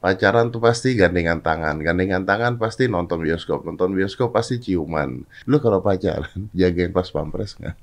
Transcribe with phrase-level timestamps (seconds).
[0.00, 5.28] Pacaran tuh pasti gandengan tangan, gandengan tangan pasti nonton bioskop, nonton bioskop pasti ciuman.
[5.44, 7.76] Lu kalau pacaran jagain pas pampres nggak?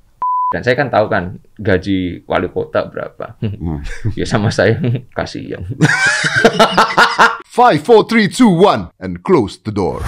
[0.50, 3.38] Dan saya kan tahu kan gaji wali kota berapa.
[3.38, 3.86] Hmm.
[4.18, 4.82] ya sama saya
[5.18, 5.62] kasihan.
[7.46, 10.02] Five, four, three, two, one, and close the door.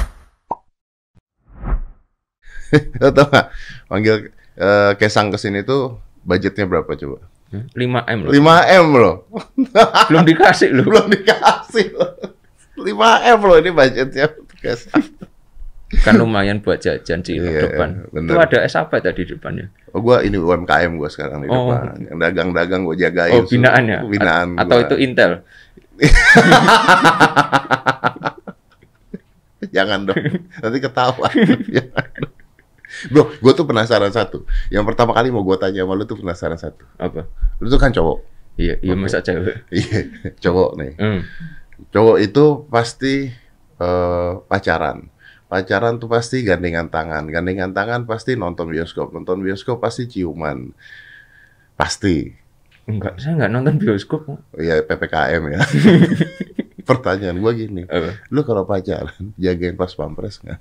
[2.98, 3.46] Tau nggak?
[3.86, 7.22] Panggil eh, Kesang ke sini tuh budgetnya berapa coba?
[7.50, 7.74] 5
[8.06, 8.30] M loh.
[8.30, 9.16] 5 M loh.
[10.08, 10.84] Belum dikasih loh.
[10.86, 12.10] Belum dikasih loh.
[12.78, 12.86] 5
[13.26, 14.26] M loh ini budgetnya.
[16.06, 18.06] Kan lumayan buat jajan sih Iya, depan.
[18.08, 18.30] bener.
[18.30, 19.66] Itu ada es apa tadi depannya?
[19.90, 21.66] Oh, gua ini UMKM gua sekarang di Oh.
[21.66, 21.98] depan.
[22.06, 23.34] Yang dagang-dagang gua jagain.
[23.34, 23.98] Oh, binaan ya?
[24.06, 24.54] Binaan.
[24.54, 24.86] A- Atau gua.
[24.86, 25.42] itu Intel?
[29.70, 30.16] Jangan dong.
[30.56, 31.26] Nanti ketawa.
[31.68, 32.34] Jangan dong.
[33.08, 34.42] Bro, gue tuh penasaran satu.
[34.68, 36.82] Yang pertama kali mau gue tanya sama lu tuh penasaran satu.
[36.98, 37.30] Apa?
[37.62, 38.18] Lu tuh kan cowok.
[38.58, 39.70] Iya, iya masa cewek.
[39.70, 39.98] Iya,
[40.44, 40.92] cowok nih.
[40.98, 41.20] Hmm.
[41.94, 43.30] Cowok itu pasti
[43.80, 45.06] eh, pacaran.
[45.50, 47.26] Pacaran tuh pasti gandengan tangan.
[47.30, 49.14] Gandengan tangan pasti nonton bioskop.
[49.14, 50.70] Nonton bioskop pasti ciuman.
[51.74, 52.26] Pasti.
[52.90, 54.28] Enggak, saya enggak nonton bioskop.
[54.58, 55.60] Iya, PPKM ya.
[56.88, 57.82] Pertanyaan gue gini.
[57.86, 58.18] Apa?
[58.34, 60.60] Lu kalau pacaran jagain pas pampres nggak?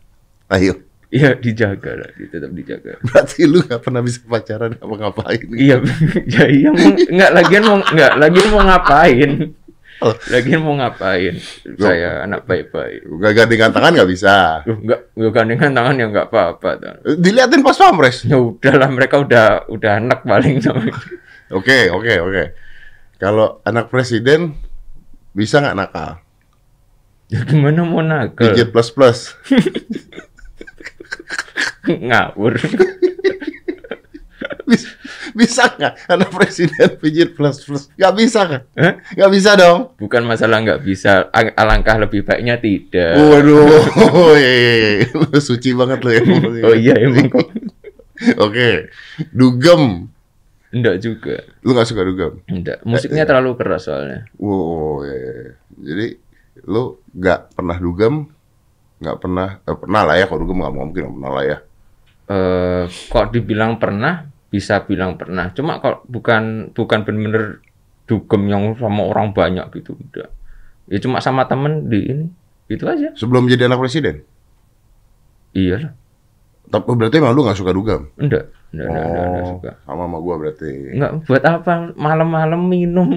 [0.49, 0.88] Ayo.
[1.09, 3.01] Iya, dijaga lah, tetap dijaga.
[3.09, 5.41] Berarti lu nggak pernah bisa pacaran apa ngapain?
[5.57, 5.81] Iya,
[6.37, 9.31] ya iya mau enggak lagian mau enggak lagian mau ngapain?
[9.99, 10.15] Oh.
[10.31, 11.35] Lagian mau ngapain?
[11.75, 13.03] Saya anak baik-baik.
[13.03, 14.63] Gak gandengan tangan nggak bisa.
[14.63, 16.69] Enggak enggak gandengan tangan ya enggak apa-apa.
[17.19, 18.23] Diliatin pas pampres.
[18.23, 20.63] Ya udahlah mereka udah udah anak paling
[21.57, 22.43] Oke, oke, oke.
[23.19, 24.55] Kalau anak presiden
[25.33, 26.21] bisa nggak nakal?
[27.27, 28.53] Ya gimana mau nakal?
[28.53, 29.33] Digit plus plus.
[31.87, 32.53] Ngawur.
[34.69, 34.87] Bisa,
[35.33, 37.89] bisa nggak anak presiden pijit plus plus?
[37.97, 38.61] Nggak bisa kan?
[39.17, 39.97] Nggak bisa dong.
[39.97, 43.17] Bukan masalah nggak bisa, Al- alangkah lebih baiknya tidak.
[43.17, 43.65] Waduh,
[44.37, 45.07] iya, iya, iya.
[45.09, 46.21] Lu suci banget lu ya.
[46.69, 47.49] Oh iya emang kok.
[48.45, 48.93] Oke,
[49.33, 50.05] dugem.
[50.69, 51.41] Enggak juga.
[51.65, 52.33] Lu nggak suka dugem?
[52.45, 52.85] Enggak.
[52.85, 54.29] Musiknya terlalu keras soalnya.
[54.37, 55.51] Wow, iya, iya.
[55.81, 56.07] jadi
[56.69, 58.29] lu nggak pernah dugem,
[58.99, 61.57] nggak pernah, eh, pernah lah ya kalau dugem nggak mungkin nggak pernah lah ya.
[62.29, 64.13] eh kok dibilang pernah,
[64.47, 65.49] bisa bilang pernah.
[65.49, 67.63] Cuma kalau bukan bukan bener-bener
[68.05, 70.29] dugem yang sama orang banyak gitu, udah.
[70.89, 72.25] Ya cuma sama temen di ini,
[72.67, 73.13] itu aja.
[73.13, 74.21] Sebelum jadi anak presiden,
[75.51, 75.93] Iya lah.
[76.69, 78.13] tapi berarti emang lu nggak suka dugem?
[78.15, 79.71] Enggak, enggak, enggak, enggak, enggak Oh, suka.
[79.81, 80.69] sama sama gua berarti.
[80.93, 83.09] Enggak, buat apa malam-malam minum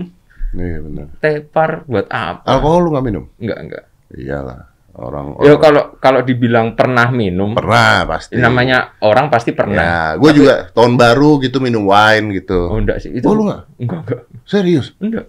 [0.53, 1.07] Iya benar.
[1.21, 2.45] tepar buat apa?
[2.45, 3.25] Alkohol lu nggak minum?
[3.37, 3.85] Enggak, enggak.
[4.13, 5.37] Iyalah, orang.
[5.41, 8.37] Ya orang- kalau kalau dibilang pernah minum, pernah pasti.
[8.37, 9.83] namanya orang pasti pernah.
[9.83, 12.69] Ya, gua juga tahun baru gitu minum wine gitu.
[12.69, 13.25] Oh enggak sih, itu.
[13.25, 13.63] Oh, lu nggak?
[13.81, 14.21] Enggak, enggak.
[14.45, 14.93] Serius?
[15.01, 15.27] Enggak.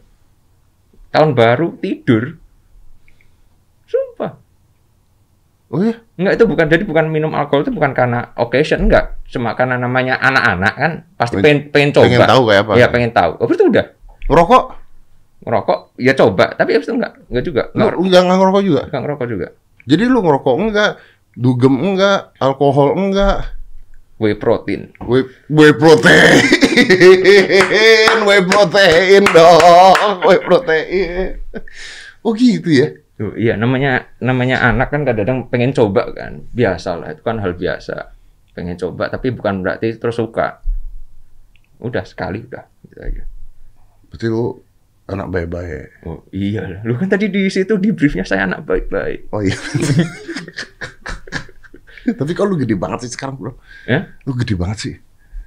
[1.09, 2.35] Tahun baru tidur.
[3.88, 4.35] Sumpah.
[5.72, 5.95] Oh iya?
[6.19, 10.19] Enggak itu bukan jadi bukan minum alkohol itu bukan karena occasion enggak, cuma karena namanya
[10.22, 12.06] anak-anak kan pasti pengen pengen coba.
[12.06, 12.72] Pengen tahu kayak apa?
[12.78, 13.31] Iya, pengen tahu.
[13.41, 13.85] Oh, itu udah.
[14.30, 14.63] Ngerokok?
[15.44, 17.64] Ngerokok ya coba, tapi habis itu enggak, enggak juga.
[17.72, 18.81] Lu Enggak, enggak, enggak ngerokok juga?
[18.88, 19.48] enggak ngerokok juga.
[19.84, 20.92] Jadi lu ngerokok enggak,
[21.36, 23.38] dugem enggak, alkohol enggak,
[24.22, 24.94] Whey protein.
[25.04, 26.40] whey, whey protein,
[28.24, 31.44] whey protein dong, whey protein.
[32.24, 32.88] Oh gitu ya?
[33.14, 36.48] Tuh, iya namanya namanya anak kan kadang-kadang pengen coba kan.
[36.56, 38.16] Biasalah, itu kan hal biasa.
[38.56, 40.64] Pengen coba tapi bukan berarti terus suka.
[41.84, 43.24] Udah sekali udah gitu aja.
[44.08, 44.62] Berarti lu
[45.03, 45.88] anak baik-baik.
[46.08, 49.28] Oh iya lu kan tadi di situ di briefnya saya anak baik-baik.
[49.31, 49.56] Oh iya.
[52.03, 53.56] Tapi kalau lu gede banget sih sekarang bro.
[53.88, 54.12] Ya?
[54.28, 54.96] Lu gede banget sih.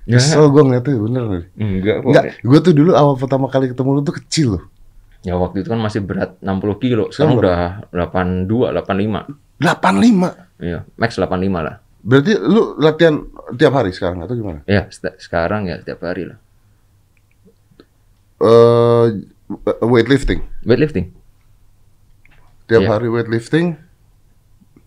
[0.09, 0.16] Ya.
[0.22, 1.25] Kesel gue ngeliatnya bener.
[1.59, 2.09] Enggak kok.
[2.09, 4.65] Enggak, gue tuh dulu awal pertama kali ketemu lu tuh kecil loh.
[5.27, 9.27] Ya waktu itu kan masih berat 60 kilo, sekarang Sekarang udah 82, 85.
[9.59, 10.62] 85.
[10.62, 11.77] Iya, max 85 lah.
[12.06, 13.19] Berarti lu latihan
[13.59, 14.62] tiap hari sekarang atau gimana?
[14.71, 16.39] Ya, st- sekarang ya setiap hari lah.
[18.39, 19.06] Eh
[19.83, 20.43] weightlifting.
[20.67, 21.15] Weightlifting.
[22.67, 22.91] Tiap Iya.
[22.91, 23.78] hari weightlifting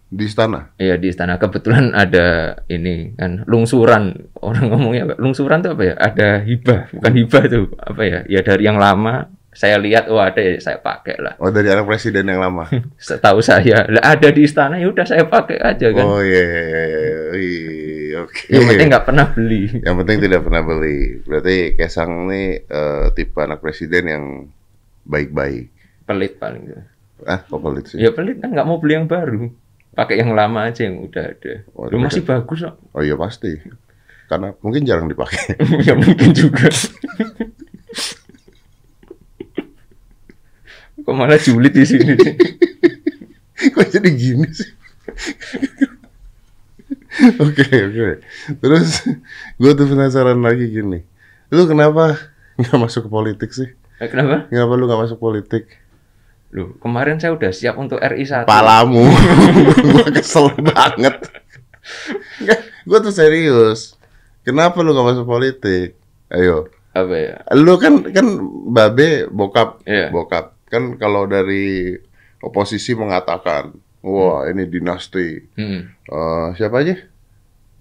[0.10, 0.74] di istana.
[0.82, 5.16] Iya di istana kebetulan ada ini kan lungsuran orang ngomongnya apa?
[5.22, 5.96] lungsuran tuh apa ya?
[5.96, 8.20] Ada hibah bukan hibah tuh apa ya?
[8.26, 11.34] Ya dari yang lama saya lihat oh ada ya saya pakai lah.
[11.38, 12.66] Oh dari anak presiden yang lama.
[13.00, 16.04] Setahu saya lah ada di istana ya udah saya pakai aja kan.
[16.04, 16.64] Oh iya iya
[17.38, 17.89] iya.
[18.26, 18.52] Oke.
[18.52, 19.64] Yang penting nggak pernah beli.
[19.84, 21.00] Yang penting tidak pernah beli.
[21.24, 24.26] Berarti Kesang nih eh, tipe anak presiden yang
[25.08, 25.70] baik-baik.
[26.04, 26.64] Pelit paling.
[27.28, 27.98] Ah, kok pelit sih?
[28.00, 29.52] Ya pelit kan nggak mau beli yang baru.
[29.94, 31.54] Pakai yang lama aja yang udah ada.
[31.76, 32.76] Oh, Lu masih bagus kok.
[32.94, 33.58] Oh iya pasti.
[34.30, 35.58] Karena mungkin jarang dipakai.
[35.88, 36.70] ya mungkin juga.
[41.00, 42.14] Kok malah julid di sini?
[43.74, 44.70] Kok jadi gini sih?
[47.46, 48.24] Oke, oke.
[48.58, 49.04] Terus
[49.56, 51.04] gue tuh penasaran lagi gini.
[51.50, 52.16] Lu kenapa
[52.56, 53.70] nggak masuk ke politik sih?
[54.00, 54.48] Eh, Kenapa?
[54.48, 55.68] Kenapa lu nggak masuk politik?
[56.50, 58.48] Loh, kemarin saya udah siap untuk RI 1.
[58.48, 59.06] Palamu.
[59.94, 61.16] gue kesel banget.
[62.84, 63.94] gue tuh serius.
[64.42, 66.00] Kenapa lu nggak masuk politik?
[66.32, 66.72] Ayo.
[66.90, 67.36] Apa ya?
[67.54, 68.26] Lu kan kan
[68.66, 70.10] babe bokap, Iya.
[70.10, 70.58] bokap.
[70.66, 71.94] Kan kalau dari
[72.40, 75.44] oposisi mengatakan, wah ini dinasti.
[75.54, 75.82] Hmm.
[75.90, 76.96] Eh, siapa aja?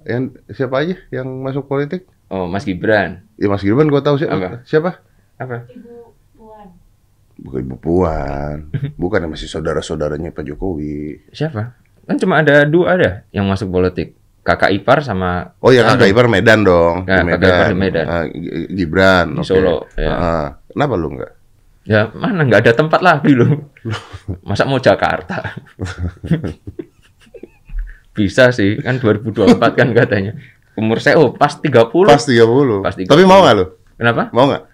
[0.03, 2.07] Yang siapa aja yang masuk politik?
[2.29, 3.25] Oh, Mas Gibran.
[3.35, 4.37] Ya Mas Gibran gua tahu siapa.
[4.37, 4.49] Apa?
[4.63, 4.91] Siapa?
[5.37, 5.65] Apa?
[5.67, 5.95] Ibu
[6.35, 6.69] Puan.
[7.37, 8.57] Bukan Ibu Puan.
[9.01, 11.29] Bukan yang masih saudara-saudaranya Pak Jokowi.
[11.31, 11.77] Siapa?
[12.05, 14.17] Kan cuma ada dua ada yang masuk politik.
[14.41, 16.09] Kakak ipar sama Oh ya kakak.
[16.09, 17.05] Ipar Medan dong.
[17.05, 18.07] Ya, Di kakak ipar di Medan.
[18.33, 19.27] G- Gibran.
[19.29, 19.45] Di oke.
[19.45, 20.09] Solo, ya.
[20.11, 21.33] Ah, kenapa lu enggak?
[21.89, 23.73] Ya mana nggak ada tempat lagi loh.
[24.49, 25.41] Masa mau Jakarta?
[28.13, 30.37] Bisa sih, kan 2024 kan katanya.
[30.77, 31.89] Umur saya oh pas 30.
[32.05, 32.85] Pas 30.
[32.85, 33.09] Pas 30.
[33.09, 33.67] Tapi mau nggak lu?
[33.97, 34.29] Kenapa?
[34.37, 34.65] Mau nggak?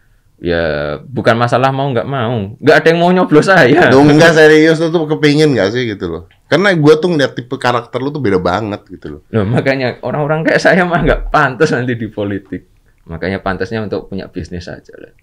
[0.42, 0.64] Ya
[1.06, 2.58] bukan masalah mau nggak mau.
[2.58, 3.94] Nggak ada yang mau nyoblos saya.
[3.94, 6.22] Dong enggak serius lu tuh kepingin nggak sih gitu loh.
[6.50, 9.20] Karena gua tuh ngeliat tipe karakter lu tuh beda banget gitu loh.
[9.30, 12.74] Loh, makanya orang-orang kayak saya mah nggak pantas nanti di politik.
[13.06, 15.14] Makanya pantasnya untuk punya bisnis aja lah.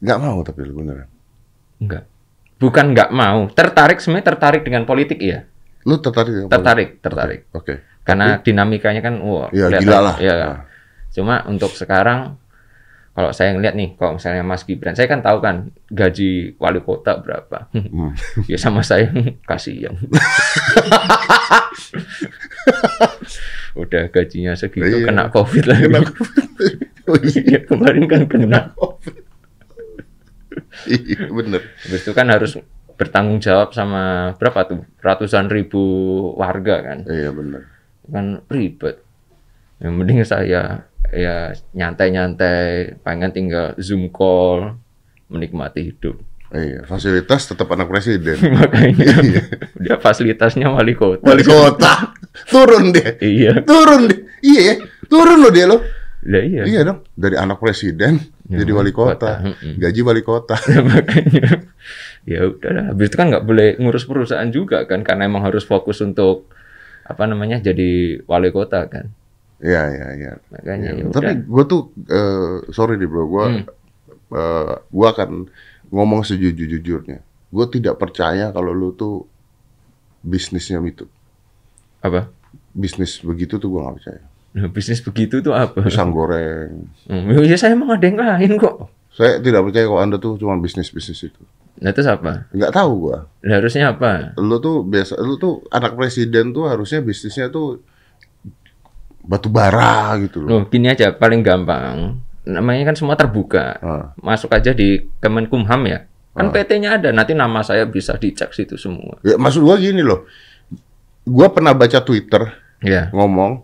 [0.00, 1.08] Nggak mau tapi lu beneran.
[1.76, 2.04] Enggak.
[2.56, 3.48] Bukan nggak mau.
[3.48, 5.44] Tertarik sebenarnya tertarik dengan politik iya.
[5.82, 6.32] Lu tertarik?
[6.34, 7.40] dengan Tertarik, tertarik.
[7.46, 7.56] politik?
[7.56, 7.74] Oke.
[8.00, 10.16] Karena dinamikanya kan wah Ya kelihatan- gila lah.
[10.18, 10.34] Iya.
[10.36, 10.60] Nah.
[11.10, 12.36] Cuma untuk sekarang
[13.10, 15.56] kalau saya ngeliat nih, kalau misalnya Mas Gibran, saya kan tahu kan
[15.86, 17.68] gaji wali kota berapa.
[17.70, 18.12] Hmm.
[18.50, 19.08] ya sama saya
[19.50, 19.96] kasihan.
[23.72, 25.06] Udah gajinya segitu Iya.
[25.06, 25.86] kena Covid lagi.
[25.86, 26.00] Kena
[27.08, 27.40] Oh iya.
[27.42, 28.70] Iya, kemarin kan kena.
[28.70, 29.29] Iya,
[31.38, 31.62] bener.
[31.86, 32.58] Habis itu kan harus
[32.98, 34.80] bertanggung jawab sama berapa tuh?
[35.00, 35.80] Ratusan ribu
[36.36, 36.98] warga kan.
[37.08, 37.66] Iya bener.
[38.10, 39.00] Kan ribet.
[39.80, 44.76] Yang mending saya ya nyantai-nyantai, pengen tinggal Zoom call,
[45.32, 46.20] menikmati hidup.
[46.50, 48.34] Iya, fasilitas tetap anak presiden.
[48.58, 49.42] Makanya Iya.
[49.78, 51.22] dia fasilitasnya wali kota.
[51.22, 52.10] Wali kota
[52.50, 53.62] turun dia, Iya.
[53.62, 54.18] turun dia.
[54.42, 54.74] Iya, ya.
[55.06, 55.80] turun loh dia loh.
[56.26, 56.62] Lah iya.
[56.66, 58.18] Iya dong, dari anak presiden
[58.50, 59.46] Ya, jadi wali kota.
[59.46, 60.58] kota, gaji wali kota.
[60.90, 61.70] Makanya
[62.26, 62.90] ya udahlah.
[62.90, 66.50] Habis itu kan nggak boleh ngurus perusahaan juga kan karena emang harus fokus untuk
[67.06, 69.06] apa namanya jadi wali kota kan.
[69.60, 70.32] Iya, iya, iya.
[70.50, 71.46] Makanya Iya, ya Tapi udah.
[71.46, 73.64] gue tuh eh, sorry nih bro, gue Hmm.
[74.86, 75.30] gue akan
[75.88, 77.18] ngomong sejujur-jujurnya.
[77.50, 79.26] Gue tidak percaya kalau lu tuh
[80.20, 81.06] bisnisnya itu.
[82.00, 82.30] apa?
[82.72, 84.22] Bisnis begitu tuh gue nggak percaya.
[84.50, 85.78] Nah, bisnis begitu tuh apa?
[85.78, 86.90] Pisang goreng.
[87.06, 88.90] Hmm, ya saya emang ada yang lain kok.
[89.14, 91.42] Saya tidak percaya kalau anda tuh cuma bisnis bisnis itu.
[91.78, 92.50] Nah terus apa?
[92.50, 93.18] Nggak tahu gue.
[93.46, 94.34] Lah, harusnya apa?
[94.36, 97.78] Lu tuh biasa, lu tuh anak presiden tuh harusnya bisnisnya tuh
[99.22, 100.48] batu bara gitu loh.
[100.50, 102.18] Loh, gini aja paling gampang.
[102.42, 103.78] Namanya kan semua terbuka.
[103.78, 104.04] Ah.
[104.18, 105.98] Masuk aja di Kemenkumham ya.
[106.34, 106.52] Kan Ah.
[106.52, 109.18] PT-nya ada, nanti nama saya bisa dicek situ semua.
[109.22, 110.26] Ya, maksud gua gini loh.
[111.22, 112.50] Gua pernah baca Twitter
[112.80, 113.12] Ya.
[113.12, 113.62] ngomong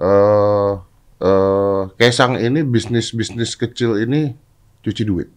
[0.00, 0.72] eh
[1.20, 4.32] eh Kesang ini bisnis-bisnis kecil ini
[4.80, 5.28] cuci duit.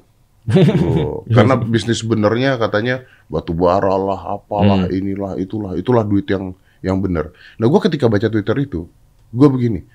[0.83, 4.92] Oh, karena bisnis benernya katanya batu bara lah, apalah, Hmm.
[4.92, 6.51] inilah, itulah, itulah duit yang
[6.84, 7.32] yang bener.
[7.55, 8.84] Nah, gua ketika baca Twitter itu,
[9.32, 9.88] gua begini,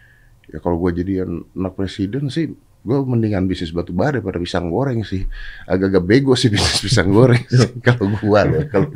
[0.48, 2.48] ya kalau gua jadi anak presiden sih,
[2.80, 5.28] gua mendingan bisnis batu bara daripada pisang goreng sih.
[5.68, 7.44] Agak-agak bego sih bisnis pisang goreng
[7.84, 8.88] kalau loh, kalau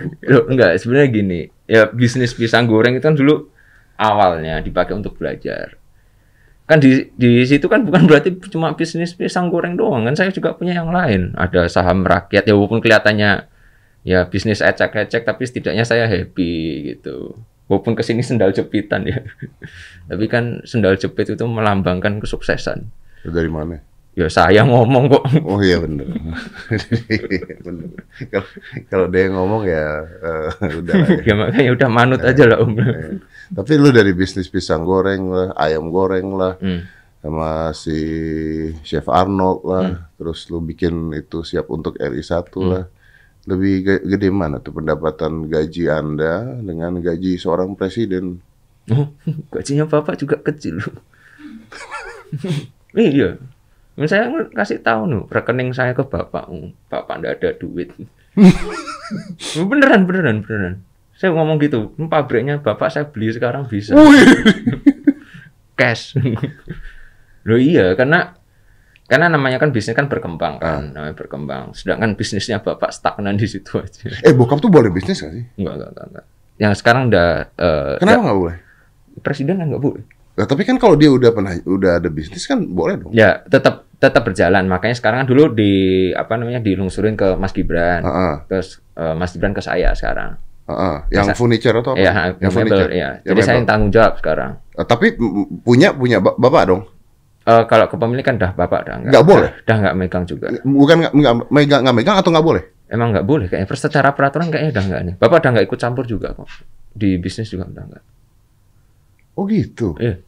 [0.49, 1.41] enggak, sebenarnya gini.
[1.69, 3.52] Ya bisnis pisang goreng itu kan dulu
[3.97, 5.77] awalnya dipakai untuk belajar.
[6.67, 10.55] Kan di di situ kan bukan berarti cuma bisnis pisang goreng doang kan saya juga
[10.55, 11.35] punya yang lain.
[11.37, 13.51] Ada saham rakyat ya walaupun kelihatannya
[14.03, 16.53] ya bisnis ecek-ecek tapi setidaknya saya happy
[16.95, 17.37] gitu.
[17.71, 19.21] Walaupun ke sini sendal jepitan ya.
[20.11, 22.89] tapi kan sendal jepit itu melambangkan kesuksesan.
[23.23, 23.79] dari mana?
[24.13, 25.25] Ya saya ngomong kok.
[25.43, 26.05] Oh iya bener.
[27.65, 27.89] bener.
[28.29, 28.47] Kalau
[28.87, 31.07] kalau dia ngomong ya eh, udah ya.
[31.23, 32.71] ya makanya udah manut aja lah Om.
[32.77, 33.17] Eh,
[33.51, 36.83] Tapi lu dari bisnis pisang goreng lah, ayam goreng lah, Hmm.
[37.19, 37.97] sama si
[38.83, 39.99] Chef Arnold lah, Hmm.
[40.15, 42.85] terus lu bikin itu siap untuk RI1 lah.
[43.43, 48.39] Lebih ge- gede mana tuh pendapatan gaji Anda dengan gaji seorang presiden?
[48.87, 49.11] Oh,
[49.51, 50.77] gajinya bapak juga kecil
[52.95, 53.35] iya.
[53.95, 56.49] Saya kasih tahu nih rekening saya ke bapak.
[56.87, 57.93] Bapak ndak ada duit.
[59.69, 60.75] beneran, beneran, beneran.
[61.13, 61.93] Saya ngomong gitu.
[61.95, 63.93] "Hmm, Pabriknya bapak saya beli sekarang bisa.
[65.79, 66.17] Cash.
[67.43, 68.33] Loh iya, karena
[69.05, 70.81] karena namanya kan bisnis kan berkembang Ah.
[70.81, 71.77] kan, namanya berkembang.
[71.77, 74.09] Sedangkan bisnisnya bapak stagnan di situ aja.
[74.23, 75.45] Eh, bokap tuh boleh bisnis gak sih?
[75.59, 76.27] Enggak, enggak, enggak, enggak.
[76.57, 78.57] Yang sekarang udah eh, Kenapa udah- nggak boleh?
[79.21, 80.05] presiden kan nggak boleh.
[80.33, 83.13] Nah, tapi kan kalau dia udah pernah udah ada bisnis kan boleh dong.
[83.13, 84.65] Ya, tetap tetap berjalan.
[84.65, 85.73] Makanya sekarang kan dulu di
[86.11, 88.01] apa namanya dilungsurin ke Mas Gibran.
[88.01, 90.41] Heeh, Terus eh, Mas Gibran ke saya sekarang.
[90.63, 90.97] heeh.
[91.11, 92.01] Yang Masa- furniture atau apa?
[92.01, 92.91] Iya, yang yang furniture.
[92.91, 93.09] iya.
[93.19, 93.59] Yang Jadi saya mebel.
[93.59, 94.51] yang tanggung jawab sekarang.
[94.73, 95.07] Eh, tapi
[95.61, 96.83] punya punya ba- bapak dong.
[97.43, 99.51] Eh, kalau kepemilikan dah bapak dah Nggak boleh?
[99.63, 100.47] Dah nggak megang juga.
[100.63, 102.63] Bukan nggak nggak megang nggak megang atau nggak boleh?
[102.87, 103.69] Emang nggak boleh kayaknya.
[103.69, 105.15] Secara peraturan kayaknya udah nggak nih.
[105.19, 106.47] Bapak udah nggak ikut campur juga kok.
[106.89, 108.03] Di bisnis juga udah nggak.
[109.35, 109.97] Oh gitu.
[109.97, 110.21] Iya.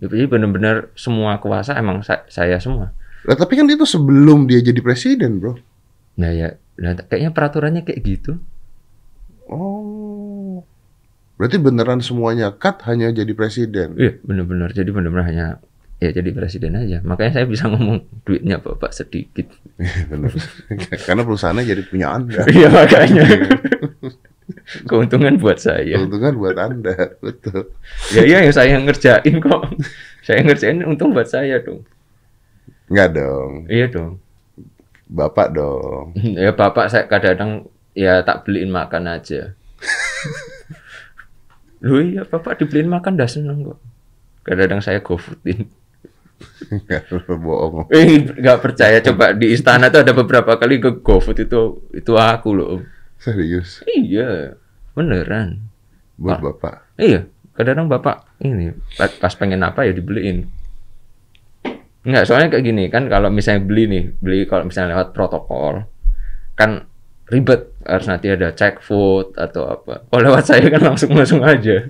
[0.00, 2.90] Ya, Jadi benar-benar semua kuasa emang sa- saya semua.
[3.24, 5.54] Lah, tapi kan itu sebelum dia jadi presiden, bro.
[6.18, 8.36] Nah ya, nah, kayaknya peraturannya kayak gitu.
[9.48, 10.64] Oh.
[11.34, 13.98] Berarti beneran semuanya cut hanya jadi presiden.
[13.98, 14.70] Iya, benar-benar.
[14.70, 15.46] Jadi benar-benar hanya
[15.98, 17.00] ya jadi presiden aja.
[17.02, 19.46] Makanya saya bisa ngomong duitnya bapak sedikit.
[20.10, 20.30] Bener.
[21.06, 22.44] Karena perusahaannya jadi punya Anda.
[22.50, 23.24] Iya makanya.
[24.88, 25.96] Keuntungan buat saya.
[25.96, 27.72] Keuntungan buat Anda, betul.
[28.12, 29.62] Ya iya yang saya ngerjain kok.
[30.24, 31.84] Saya ngerjain untung buat saya dong.
[32.88, 33.68] Enggak dong.
[33.68, 34.16] Iya dong.
[35.04, 36.16] Bapak dong.
[36.16, 39.52] Ya bapak saya kadang-kadang ya tak beliin makan aja.
[41.84, 43.76] Lu iya bapak dibeliin makan dah seneng kok.
[44.48, 45.68] Kadang-kadang saya gofoodin.
[46.72, 47.92] Enggak bohong.
[47.92, 52.50] Eh nggak percaya coba di istana tuh ada beberapa kali ke GoFood itu itu aku
[52.56, 52.80] loh.
[53.24, 53.80] Serius.
[53.88, 54.60] Iya,
[54.92, 55.64] beneran.
[56.20, 56.44] Buat.
[56.44, 56.76] Bapak.
[57.00, 57.24] Iya,
[57.56, 60.44] kadang-kadang bapak ini pa- pas pengen apa ya dibeliin.
[62.04, 65.88] Enggak, soalnya kayak gini kan kalau misalnya beli nih, beli kalau misalnya lewat protokol
[66.52, 66.84] kan
[67.32, 70.04] ribet harus nanti ada cek food atau apa.
[70.12, 71.80] Kalau lewat saya kan langsung langsung aja.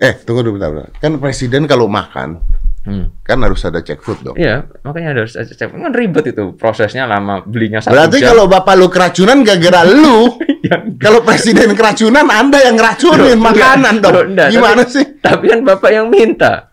[0.00, 0.90] Eh, tunggu dulu bentar, bentar.
[0.96, 2.40] Kan presiden kalau makan
[2.80, 3.12] Hmm.
[3.20, 4.36] kan harus ada cek food dong.
[4.40, 8.32] Iya, makanya harus ada cek kan ribet itu prosesnya lama belinya satu Berarti jam.
[8.32, 13.94] kalau bapak lu keracunan gara-gara lu, Ya, kalau presiden keracunan Anda yang ngeracunin Loh, makanan
[13.96, 14.26] enggak, dong.
[14.32, 15.04] enggak, Gimana tapi- sih?
[15.18, 16.68] Tapi kan bapak yang minta.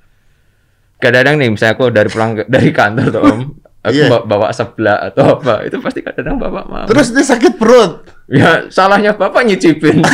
[0.98, 3.40] Kadang-kadang nih, misalnya aku dari pulang dari kantor tuh om,
[3.80, 4.08] aku Iya.
[4.08, 6.86] bawa, bawa sebelah atau apa, itu pasti kadang-kadang bapak mau.
[6.86, 8.08] Terus dia sakit perut.
[8.28, 10.04] ya salahnya bapak nyicipin.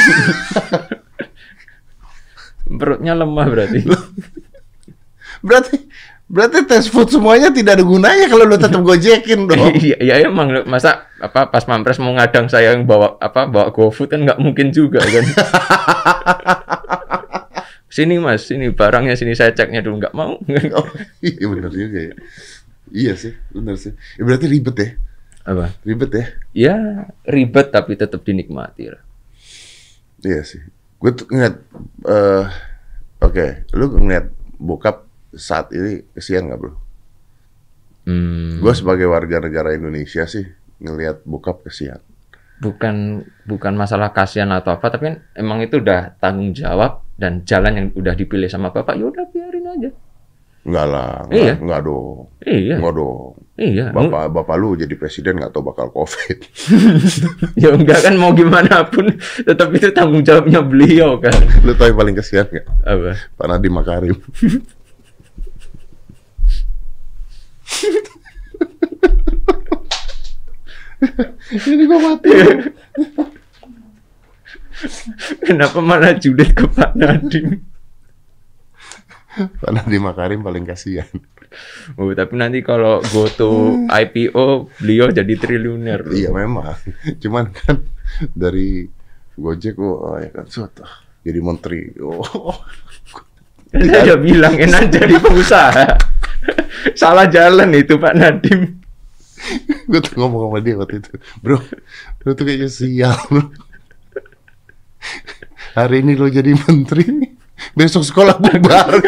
[2.80, 3.80] Perutnya lemah berarti.
[5.44, 5.76] Berarti
[6.24, 9.76] berarti tes food semuanya tidak ada gunanya kalau lu tetap gojekin dong.
[9.76, 14.08] Iya, iya emang masa apa pas mampres mau ngadang saya yang bawa apa bawa GoFood
[14.10, 15.24] kan nggak mungkin juga kan.
[17.94, 20.40] sini mas, sini barangnya sini saya ceknya dulu nggak mau.
[20.80, 20.88] Oh,
[21.22, 22.16] iya benar juga ya.
[22.90, 23.94] Iya sih, benar sih.
[24.18, 24.90] Ya, berarti ribet ya.
[25.44, 25.76] apa?
[25.84, 26.26] Ribet ya.
[26.56, 26.76] Ya
[27.28, 29.04] ribet tapi tetap dinikmati lah.
[30.24, 30.62] Iya sih.
[30.98, 31.60] Gue tuh ngeliat,
[32.08, 32.46] eh
[33.20, 33.46] oke,
[33.76, 36.74] lu ngeliat bokap saat ini kesian nggak bro?
[38.04, 40.44] Hmm, Gue sebagai warga negara Indonesia sih
[40.78, 42.00] ngelihat bokap kesian.
[42.56, 47.74] bukan bukan masalah kasihan atau apa, tapi kan emang itu udah tanggung jawab dan jalan
[47.76, 49.90] yang udah dipilih sama bapak, ya udah biarin aja.
[50.64, 51.54] Enggak lah, enggak, Iya.
[51.60, 52.18] enggak dong.
[52.40, 53.32] Iya, Enggak dong.
[53.58, 53.86] iya.
[53.92, 56.40] Bapak bapak lu jadi presiden nggak tahu bakal covid.
[57.64, 61.36] ya enggak kan mau gimana pun, tetap itu tanggung jawabnya beliau kan.
[61.64, 62.64] lu tahu yang paling kesian nggak?
[62.82, 63.12] Apa?
[63.34, 64.18] Pak Nadiem Makarim.
[71.54, 72.32] Ini gua mati.
[75.44, 77.60] Kenapa malah julid ke Pak Nadiem?
[79.34, 81.08] Pak Nadiem Makarim paling kasihan.
[82.02, 86.02] Oh, tapi nanti kalau go to IPO, beliau jadi triliuner.
[86.02, 86.16] loh.
[86.18, 86.74] Iya memang.
[87.22, 87.86] Cuman kan
[88.34, 88.90] dari
[89.34, 90.86] Gojek oh, ya kan suatu
[91.26, 91.94] jadi menteri.
[92.02, 92.54] Oh.
[93.74, 95.98] Saya udah bilang enak jadi pengusaha.
[97.00, 98.78] Salah jalan itu Pak Nadiem.
[99.92, 101.60] gue tuh ngomong sama dia waktu itu, bro,
[102.24, 103.18] lu tuh kayaknya sial.
[103.28, 103.52] bro.
[105.76, 107.04] Hari ini lo jadi menteri,
[107.76, 108.88] besok sekolah bubar.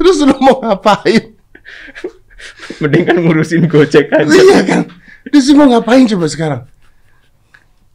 [0.00, 1.38] Terus lu mau ngapain?
[2.82, 4.26] Mending kan ngurusin Gojek aja.
[4.26, 4.82] Iya kan?
[5.30, 6.62] Sih mau ngapain coba sekarang?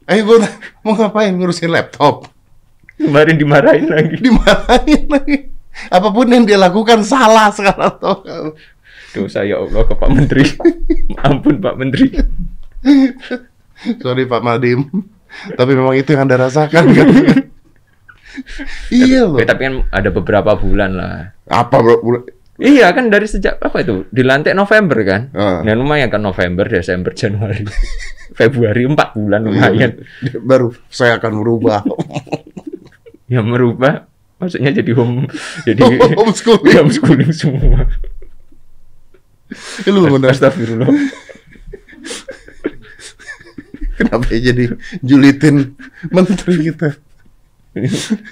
[0.08, 0.48] Ayo gue
[0.80, 2.39] mau ngapain ngurusin laptop?
[3.00, 4.16] Kemarin dimarahin lagi.
[4.20, 5.38] Dimarahin lagi.
[5.88, 8.60] Apa pun yang dia lakukan salah sekarang gak?
[9.16, 10.44] Dosa ya Allah ke Pak Menteri.
[11.26, 12.08] Ampun Pak Menteri.
[14.04, 14.86] Sorry Pak Madim.
[15.56, 17.08] Tapi memang itu yang Anda rasakan kan?
[18.92, 19.40] iya loh.
[19.40, 21.32] Tapi kan ada beberapa bulan lah.
[21.48, 21.98] Apa bro?
[22.04, 22.20] Bro?
[22.60, 24.04] Iya kan dari sejak apa itu?
[24.12, 25.22] Dilantik November kan?
[25.32, 25.64] Ah.
[25.64, 27.64] Nah lumayan kan November, Desember, Januari,
[28.40, 30.04] Februari empat bulan lumayan.
[30.20, 31.88] Iya, Baru saya akan merubah.
[33.30, 34.10] Ya merubah
[34.40, 35.28] Maksudnya jadi home
[35.68, 35.84] jadi
[36.16, 36.76] Homeschooling.
[36.80, 37.84] homeschooling semua.
[39.92, 40.32] Lu bener.
[40.32, 40.88] Astagfirullah.
[44.00, 45.76] Kenapa ya jadi julitin
[46.08, 46.96] menteri kita?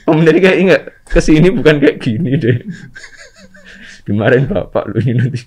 [0.08, 2.64] Om dari kayak enggak ke sini bukan kayak gini deh.
[4.08, 5.44] Dimarahin bapak lu ini nanti.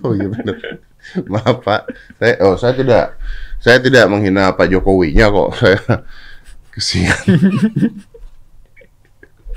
[0.00, 0.56] Oh iya benar.
[1.28, 1.82] Maaf Pak.
[2.16, 3.04] Saya oh saya tidak
[3.60, 5.50] saya tidak menghina Pak Jokowinya kok.
[5.60, 5.78] Saya
[6.72, 7.20] kesian.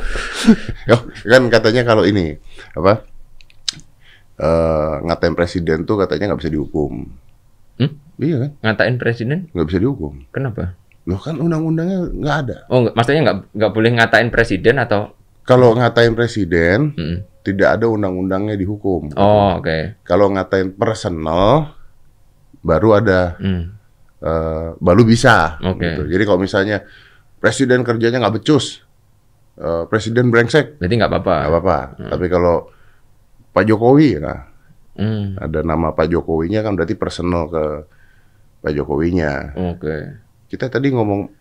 [1.32, 2.38] Kan katanya kalau ini
[2.74, 3.06] apa?
[4.42, 7.06] eh ngatain presiden tuh katanya nggak bisa dihukum.
[7.78, 7.92] Hmm?
[8.18, 8.52] Iya kan?
[8.62, 10.14] Ngatain presiden, Nggak bisa dihukum.
[10.30, 10.74] kenapa?
[11.06, 12.58] Loh kan undang-undangnya nggak ada.
[12.70, 15.14] Oh, enggak, maksudnya nggak nggak boleh ngatain presiden atau?
[15.42, 17.18] Kalau ngatain presiden Mm.
[17.42, 19.10] tidak ada undang-undangnya dihukum.
[19.14, 19.98] Oh, oke.
[20.02, 21.74] Kalau ngatain personal
[22.62, 23.74] baru ada Hmm.
[24.22, 25.58] eh, baru bisa.
[25.62, 25.82] Oke.
[25.82, 26.02] gitu.
[26.08, 26.86] Jadi kalau misalnya
[27.38, 28.86] presiden kerjanya nggak becus,
[29.62, 31.36] eh, presiden brengsek, Berarti nggak apa-apa.
[31.38, 31.78] nggak apa-apa.
[32.10, 32.56] Tapi kalau
[33.52, 34.50] Pak Jokowi, nah
[34.92, 35.40] Hmm.
[35.40, 37.64] ada nama Pak Jokowinya kan berarti personal ke
[38.60, 39.56] Pak Jokowinya.
[39.72, 40.20] Oke.
[40.46, 41.32] Kita tadi ngomong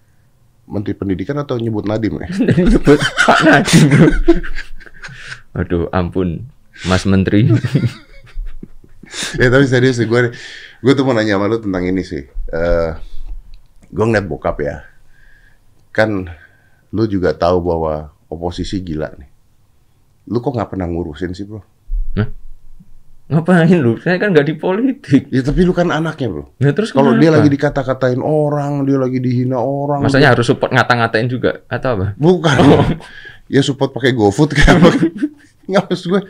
[0.65, 2.29] Menteri Pendidikan atau nyebut Nadim ya?
[2.63, 3.91] Nyebut Pak Nadiem.
[5.51, 6.47] Aduh, ampun,
[6.87, 7.51] Mas Menteri.
[9.35, 10.31] ya tapi serius sih gue
[10.79, 12.91] gue tuh mau nanya sama lu tentang ini sih Eh
[13.91, 14.87] gue ngeliat bokap ya
[15.91, 16.31] kan
[16.91, 19.31] lu juga tahu bahwa oposisi gila nih.
[20.31, 21.63] Lu kok nggak pernah ngurusin sih bro?
[23.31, 23.95] Ngapain lu?
[24.03, 25.31] Saya kan nggak di politik.
[25.31, 26.51] ya tapi lu kan anaknya bro.
[26.59, 31.31] Nah, terus kalau dia lagi dikata-katain orang dia lagi dihina orang Masanya harus support ngata-ngatain
[31.31, 32.07] juga atau apa?
[32.19, 32.59] bukan.
[33.51, 34.79] Ya support pakai GoFood kan.
[35.71, 36.23] Nggak maksud gue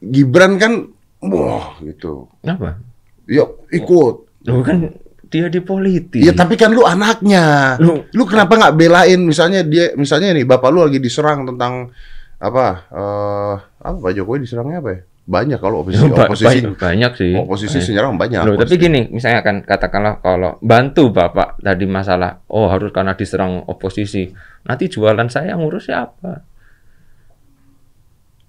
[0.00, 0.88] Gibran kan
[1.20, 2.32] wah gitu.
[2.40, 2.80] Kenapa?
[3.28, 4.16] yuk ikut.
[4.48, 4.88] Lu kan
[5.32, 6.20] dia di politik.
[6.20, 7.74] Iya tapi kan lu anaknya.
[7.80, 11.88] Lu- Lu, kenapa nggak belain misalnya dia misalnya nih bapak lu lagi diserang tentang
[12.36, 15.00] apa eh apa Pak Jokowi diserangnya apa ya?
[15.22, 17.32] Banyak kalau oposisi Ba- oposisi banyak, banyak sih.
[17.32, 17.94] oposisi Eh.
[18.12, 18.42] banyak.
[18.42, 23.62] Loh, tapi gini, misalnya kan katakanlah kalau bantu Bapak tadi masalah, oh harus karena diserang
[23.64, 24.26] oposisi.
[24.62, 26.42] Nanti jualan saya ngurus siapa?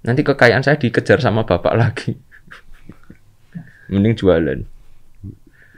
[0.04, 2.18] Nanti kekayaan saya dikejar sama Bapak lagi.
[3.88, 4.60] Mending jualan.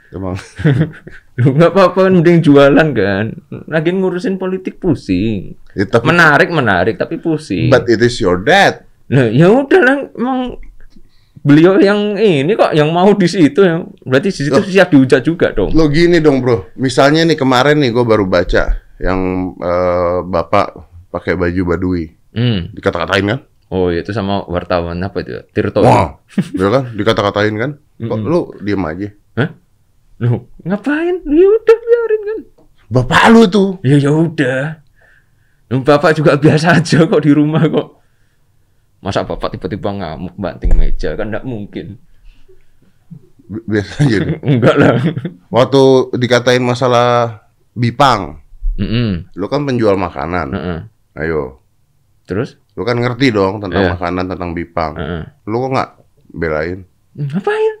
[0.08, 0.38] Emang
[1.36, 3.24] nggak apa-apa, mending jualan kan.
[3.66, 5.58] Lagi ngurusin politik pusing.
[5.72, 7.68] ya, tapi Menarik, menarik, tapi pusing.
[7.68, 8.86] but it is your dad.
[9.06, 10.58] Nah, ya udah lah, emang
[11.38, 13.78] beliau yang ini kok yang mau di situ ya.
[14.02, 15.70] Berarti di situ siap dihujat juga dong.
[15.70, 18.64] Lo gini dong bro, misalnya nih kemarin nih gue baru baca
[18.98, 19.20] yang
[19.56, 20.66] eh, bapak
[21.08, 22.68] pakai baju badui Hmm.
[22.68, 23.40] dikata-katain kan?
[23.66, 25.40] Oh, itu sama wartawan apa itu?
[25.50, 25.80] Tirto.
[25.80, 26.20] Wah,
[26.60, 26.92] ya kan?
[26.92, 27.70] Dikata-katain kan?
[27.96, 28.28] Kok Mm-mm.
[28.28, 29.08] lu diem aja?
[29.34, 29.48] Hah?
[30.18, 31.20] Loh, ngapain?
[31.24, 32.38] Ya udah biarin kan.
[32.86, 34.80] Bapak lu tuh Ya ya udah.
[35.68, 37.98] Bapak juga biasa aja kok di rumah kok.
[38.98, 41.98] Masa Bapak tiba-tiba ngamuk banting meja kan enggak mungkin.
[43.44, 44.38] bi- biasa aja deh.
[44.48, 44.94] Enggak lah.
[45.48, 45.82] Waktu
[46.16, 47.38] dikatain masalah
[47.72, 48.42] Bipang,
[48.74, 49.30] Mm-mm.
[49.32, 50.48] lu kan penjual makanan.
[50.50, 50.78] Heeh.
[51.16, 51.62] Ayo,
[52.24, 52.58] Terus?
[52.72, 53.92] lu kan ngerti dong tentang Iya.
[53.94, 54.92] makanan, tentang Bipang.
[54.96, 55.22] Heeh.
[55.44, 55.90] Lu kok nggak
[56.32, 56.78] belain?
[57.14, 57.74] Ngapain?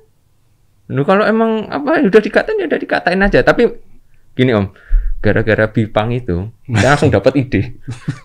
[0.86, 3.42] Lu kalau emang apa udah dikatain ya udah dikatain aja.
[3.42, 3.66] Tapi
[4.32, 4.70] gini Om,
[5.18, 7.80] gara-gara Bipang itu, saya langsung dapat ide.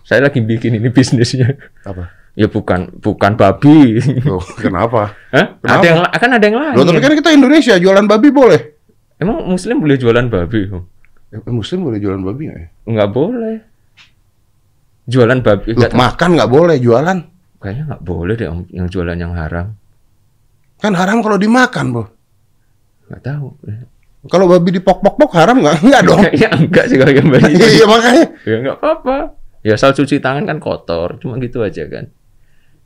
[0.06, 1.58] saya lagi bikin ini bisnisnya.
[1.82, 2.14] Apa?
[2.32, 3.98] Ya bukan bukan babi.
[4.24, 5.18] Loh, kenapa?
[5.34, 5.58] Hah?
[5.60, 5.82] Kenapa?
[5.82, 6.76] Ada yang akan ada yang lain.
[6.78, 8.62] Loh, tapi kan kita Indonesia, jualan babi boleh.
[9.18, 10.60] Emang muslim boleh jualan babi?
[10.70, 10.84] Om?
[11.32, 12.68] Eh, Muslim boleh jualan babi nggak ya?
[12.88, 13.56] Enggak boleh.
[15.08, 17.18] Jualan babi Loh, enggak makan nggak boleh, jualan.
[17.62, 19.68] kayaknya enggak boleh deh Om, yang jualan yang haram.
[20.78, 22.06] Kan haram kalau dimakan, bro.
[23.12, 23.48] Enggak tahu.
[24.32, 25.82] Kalau babi dipok-pok-pok haram nggak?
[25.92, 26.22] Nggak dong.
[26.24, 27.52] Kayaknya enggak sih kalau yang babi.
[27.52, 28.26] Iya, iya, makanya.
[28.48, 29.16] ya enggak apa-apa.
[29.62, 32.08] Ya asal cuci tangan kan kotor, cuma gitu aja kan.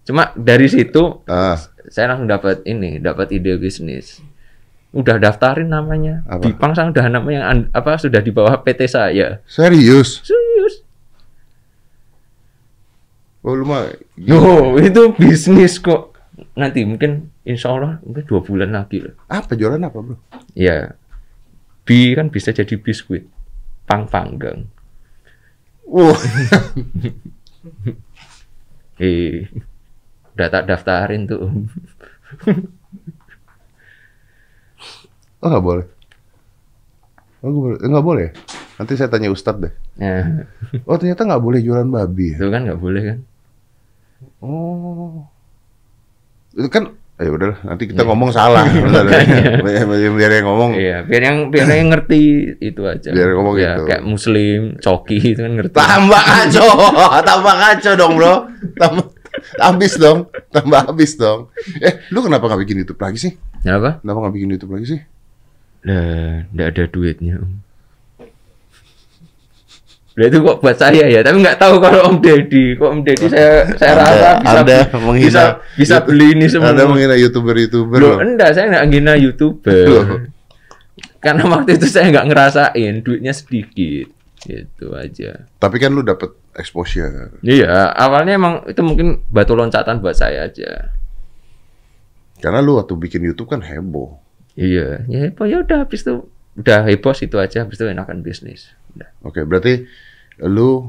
[0.02, 1.56] Cuma dari situ Ah,
[1.88, 4.20] saya langsung dapat ini, dapat ide bisnis.
[4.92, 6.24] Udah daftarin namanya.
[6.26, 6.42] Apa?
[6.42, 9.44] Bipang sang udah namanya yang an- apa sudah di bawah PT saya.
[9.46, 10.24] serius?
[10.24, 10.82] Serius.
[13.44, 14.40] Oh, lu mah Yo,
[14.80, 16.15] itu bisnis kok.
[16.56, 19.12] Nanti mungkin insya Allah mungkin dua bulan lagi lah.
[19.28, 20.16] apa jualan apa, bro?
[20.56, 20.96] Ya,
[21.84, 23.28] bi kan bisa jadi biskuit.
[23.86, 24.66] Pang panggang.
[25.86, 26.16] Wah,
[28.96, 29.52] Eh,
[30.34, 31.44] udah tak daftarin tuh.
[35.44, 35.86] oh nggak boleh.
[37.44, 37.78] Oh, nggak boleh.
[37.78, 38.28] Eh, nggak boleh.
[38.76, 39.74] Nanti saya tanya Ustadz deh.
[40.00, 40.48] Nah,
[40.88, 42.32] Oh, ternyata nggak boleh jualan babi.
[42.32, 42.40] ya?
[42.40, 43.20] itu kan nggak boleh kan?
[44.40, 45.28] Oh.
[46.56, 48.68] Itu kan Eh udah, nanti kita ngomong salah.
[50.20, 50.76] Biar, yang ngomong.
[50.76, 53.16] Iya, biar yang biar yang ngerti itu aja.
[53.16, 53.88] Biar ngomong ya, gitu.
[53.88, 55.80] Kayak muslim, coki itu kan ngerti.
[55.80, 56.68] Tambah kacau,
[57.32, 58.52] tambah kacau dong bro.
[58.76, 59.08] Tambah
[59.64, 61.48] habis dong, tambah habis dong.
[61.80, 63.32] Eh, lu kenapa nggak bikin YouTube lagi sih?
[63.64, 64.04] Kenapa?
[64.04, 65.00] Kenapa nggak bikin YouTube lagi sih?
[65.88, 67.36] Lah, enggak ada duitnya.
[70.16, 72.80] Lah itu kok buat saya ya, tapi nggak tahu kalau Om Deddy.
[72.80, 75.44] Kok Om Deddy saya saya Anda- rasa bisa Anda menghina bisa
[75.76, 76.72] bisa beli ini semua.
[76.72, 78.18] Ada menghina youtuber-youtuber Loh, loh.
[78.24, 79.86] enggak, saya nggak ngina YouTuber.
[79.92, 80.06] Loh.
[81.20, 84.08] Karena waktu itu saya nggak ngerasain, duitnya sedikit.
[84.40, 85.50] Gitu aja.
[85.58, 87.36] Tapi kan lu dapet exposure.
[87.42, 90.96] Iya, awalnya emang itu mungkin batu loncatan buat saya aja.
[92.40, 94.16] Karena lu waktu bikin YouTube kan heboh.
[94.56, 96.24] Iya, ya heboh ya udah habis itu
[96.56, 98.72] udah heboh situ aja, habis itu enakan bisnis.
[98.96, 99.10] Udah.
[99.26, 99.90] Oke, berarti
[100.42, 100.88] lu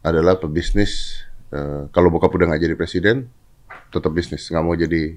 [0.00, 1.22] adalah pebisnis.
[1.48, 3.28] eh, kalau bokap udah nggak jadi presiden,
[3.88, 5.12] tetap bisnis, nggak mau jadi.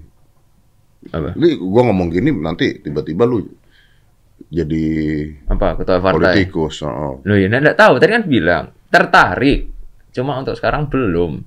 [1.08, 1.32] Apa?
[1.32, 3.46] Ini gua ngomong gini nanti tiba-tiba lu
[4.50, 4.86] jadi
[5.48, 6.44] Apa ketua partai?
[6.44, 6.84] politikus.
[6.84, 7.22] oh.
[7.24, 7.96] Loh ya, enggak tahu.
[7.98, 9.72] Tadi kan bilang tertarik.
[10.12, 11.40] Cuma untuk sekarang belum.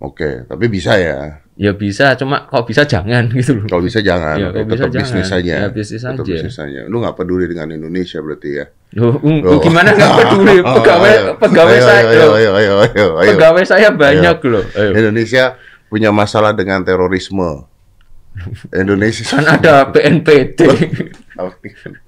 [0.00, 1.41] Oke, tapi bisa ya.
[1.52, 3.66] Ya bisa, cuma kok bisa jangan gitu loh.
[3.68, 5.32] Kalau bisa jangan, Ya, kalau bisa tetap bisnis jangan.
[5.36, 5.52] saja.
[5.54, 6.32] Ya, bisnis Tetap aja.
[6.32, 6.80] bisnis saja.
[6.88, 8.64] Lu nggak peduli dengan Indonesia berarti ya?
[8.94, 9.60] Loh, um, Oh.
[9.60, 11.32] gimana nggak peduli Oh, pegawai ayo.
[11.36, 13.30] pegawai Ayo, saya ayo, ayo, ayo, ayo, ayo.
[13.30, 14.64] Pegawai saya banyak loh.
[14.72, 14.90] Ayo.
[14.96, 15.44] Indonesia
[15.86, 17.68] punya masalah dengan terorisme.
[18.72, 20.60] Indonesia Kan ada PNPT.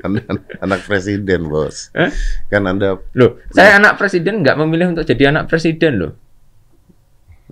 [0.00, 0.24] anak,
[0.59, 1.92] anak presiden bos.
[1.92, 2.09] Eh?
[2.48, 6.12] Kan anda, Loh, saya anak presiden nggak memilih untuk jadi anak presiden loh.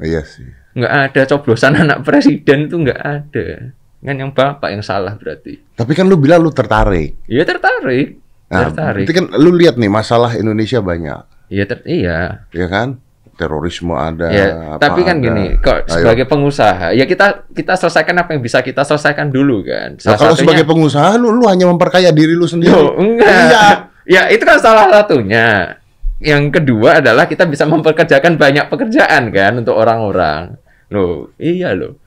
[0.01, 0.49] Iya sih.
[0.73, 3.77] Nggak ada coblosan anak presiden tuh nggak ada.
[4.03, 5.61] Kan yang bapak yang salah berarti.
[5.77, 7.23] Tapi kan lu bilang lu tertarik.
[7.29, 8.19] Iya tertarik.
[8.53, 9.09] Nah, tertarik.
[9.09, 12.45] berarti kan lu lihat nih masalah Indonesia banyak, Iya ter iya.
[12.53, 13.01] ya kan?
[13.33, 14.29] Terorisme ada.
[14.29, 15.25] Ya, apa tapi kan ada.
[15.25, 16.05] gini, kok Ayo.
[16.05, 19.97] sebagai pengusaha, ya kita kita selesaikan apa yang bisa kita selesaikan dulu kan.
[19.97, 22.77] Nah, kalau sebagai pengusaha lu lu hanya memperkaya diri lu sendiri.
[22.77, 23.29] Yo, enggak.
[23.29, 23.67] Iya.
[24.03, 25.79] Ya, itu kan salah satunya.
[26.23, 30.55] Yang kedua adalah kita bisa memperkerjakan banyak pekerjaan kan untuk orang-orang.
[30.95, 31.99] Loh, iya loh.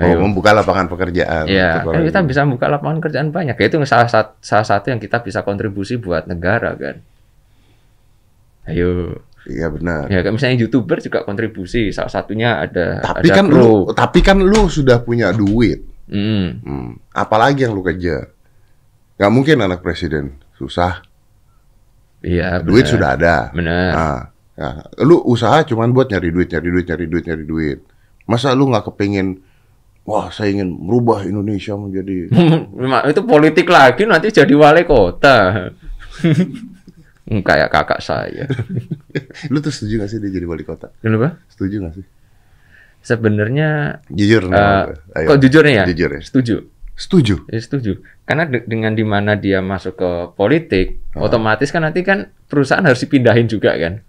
[0.00, 0.22] Mau Ayo.
[0.24, 1.44] membuka lapangan pekerjaan.
[1.44, 3.58] Ya, untuk kan kita bisa buka lapangan kerjaan banyak.
[3.58, 7.04] Ya, itu salah, sat- salah satu yang kita bisa kontribusi buat negara kan.
[8.64, 9.20] Ayo.
[9.48, 10.06] Iya benar.
[10.12, 11.90] Ya, kayak misalnya YouTuber juga kontribusi.
[11.90, 13.56] Salah satunya ada Tapi ada kan kru.
[13.56, 15.80] lu, tapi kan lu sudah punya duit.
[16.06, 16.60] Hmm.
[16.60, 16.88] Hmm.
[17.10, 18.30] Apalagi yang lu kejar?
[19.16, 21.00] Gak mungkin anak presiden susah.
[22.20, 23.48] Iya, Duit sudah ada.
[23.52, 23.90] Benar.
[23.96, 24.20] Nah,
[24.56, 27.78] nah, lu usaha cuman buat nyari duit, nyari duit, nyari duit, nyari duit.
[28.28, 29.40] Masa lu nggak kepingin,
[30.04, 32.28] wah saya ingin merubah Indonesia menjadi
[32.80, 35.70] Memang itu politik lagi nanti jadi wali kota.
[37.46, 38.50] Kayak kakak saya.
[39.54, 40.90] Lu tuh setuju gak sih dia jadi wali kota?
[40.98, 41.38] Kenapa?
[41.46, 42.06] Setuju gak sih?
[43.06, 44.50] Sebenarnya Jujur.
[44.50, 45.26] Ayo.
[45.30, 45.84] kok jujur nih ya?
[45.86, 46.20] Jujur ya.
[46.26, 46.56] Setuju.
[47.00, 47.48] Setuju.
[47.48, 47.96] Ya, setuju.
[48.22, 51.24] Karena de- dengan di mana dia masuk ke politik, Ah.
[51.24, 54.04] otomatis kan nanti kan perusahaan harus dipindahin juga kan.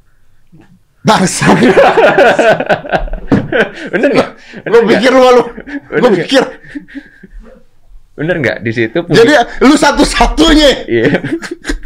[1.02, 1.48] Bangsa.
[3.92, 4.30] Bener nggak?
[4.66, 5.44] lu pikir lu lu.
[5.90, 6.12] Nggak?
[6.20, 6.44] pikir.
[8.12, 9.00] Bener nggak di situ?
[9.02, 10.70] publik- Jadi lu satu-satunya.
[10.86, 11.10] Iya.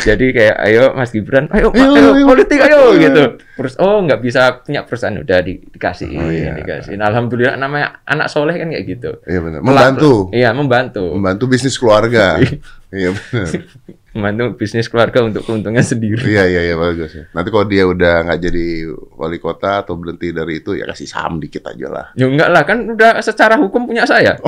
[0.00, 2.24] Jadi kayak ayo Mas Gibran, ayo, Ayo, ayo, ayo.
[2.24, 3.00] politik ayo Iya.
[3.06, 3.22] gitu.
[3.54, 6.52] Terus oh nggak bisa punya perusahaan udah di, dikasih, Oh, iya.
[6.54, 6.96] dikasih.
[6.96, 9.10] Alhamdulillah namanya anak soleh kan kayak gitu.
[9.22, 9.60] Iya benar.
[9.60, 10.12] Membantu.
[10.30, 12.36] Iya membantu, Membantu bisnis keluarga.
[12.90, 13.46] Iya benar.
[14.10, 16.26] membantu bisnis keluarga untuk keuntungan sendiri.
[16.26, 17.30] Iya iya iya bagus ya.
[17.30, 18.66] Nanti kalau dia udah nggak jadi
[19.14, 22.06] wali kota atau berhenti dari itu ya kasih saham dikit aja lah.
[22.18, 24.34] Ya enggak lah kan udah secara hukum punya saya.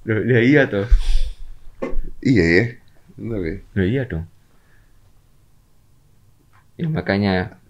[0.00, 0.84] Loh, ya iya tuh.
[2.20, 2.64] Iya ya.
[3.16, 3.56] Benar ya.
[3.76, 4.24] Loh, iya dong.
[6.80, 7.60] Ya makanya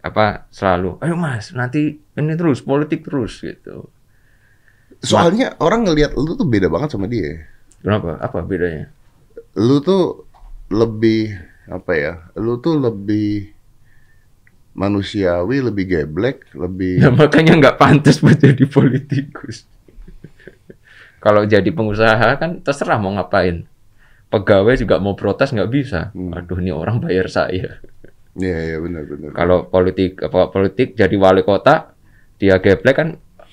[0.00, 3.88] apa selalu, ayo Mas, nanti ini terus politik terus gitu.
[5.00, 7.48] Soalnya orang ngelihat lu tuh beda banget sama dia.
[7.80, 8.20] Kenapa?
[8.20, 8.92] Apa bedanya?
[9.56, 10.28] Lu tuh
[10.68, 11.36] lebih
[11.68, 12.12] apa ya?
[12.36, 13.48] Lu tuh lebih
[14.76, 19.64] manusiawi, lebih geblek, lebih Ya makanya nggak pantas buat jadi politikus.
[21.20, 23.68] Kalau jadi pengusaha kan terserah mau ngapain.
[24.32, 26.10] Pegawai juga mau protes nggak bisa.
[26.16, 26.32] Hmm.
[26.32, 27.78] Aduh ini orang bayar saya.
[28.38, 29.30] Iya iya benar benar.
[29.36, 31.92] Kalau politik apa politik jadi wali kota
[32.40, 33.08] dia geblek kan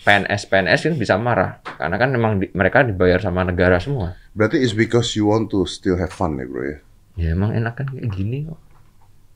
[0.05, 4.15] PNS PNS kan bisa marah karena kan memang di- mereka dibayar sama negara semua.
[4.31, 6.77] Berarti it's because you want to still have fun ya bro ya.
[7.17, 8.61] Ya emang enak kan kayak gini kok.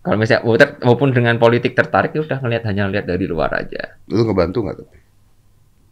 [0.01, 0.45] Kalau misalnya
[0.85, 3.97] maupun dengan politik tertarik ya udah ngelihat hanya lihat dari luar aja.
[4.07, 4.97] Lu ngebantu nggak tapi?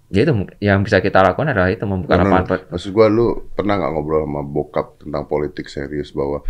[0.09, 3.27] Ya itu yang bisa kita lakukan adalah itu membuka Karena lapangan pe- maksud gua lu
[3.53, 6.41] pernah nggak ngobrol sama bokap tentang politik serius bahwa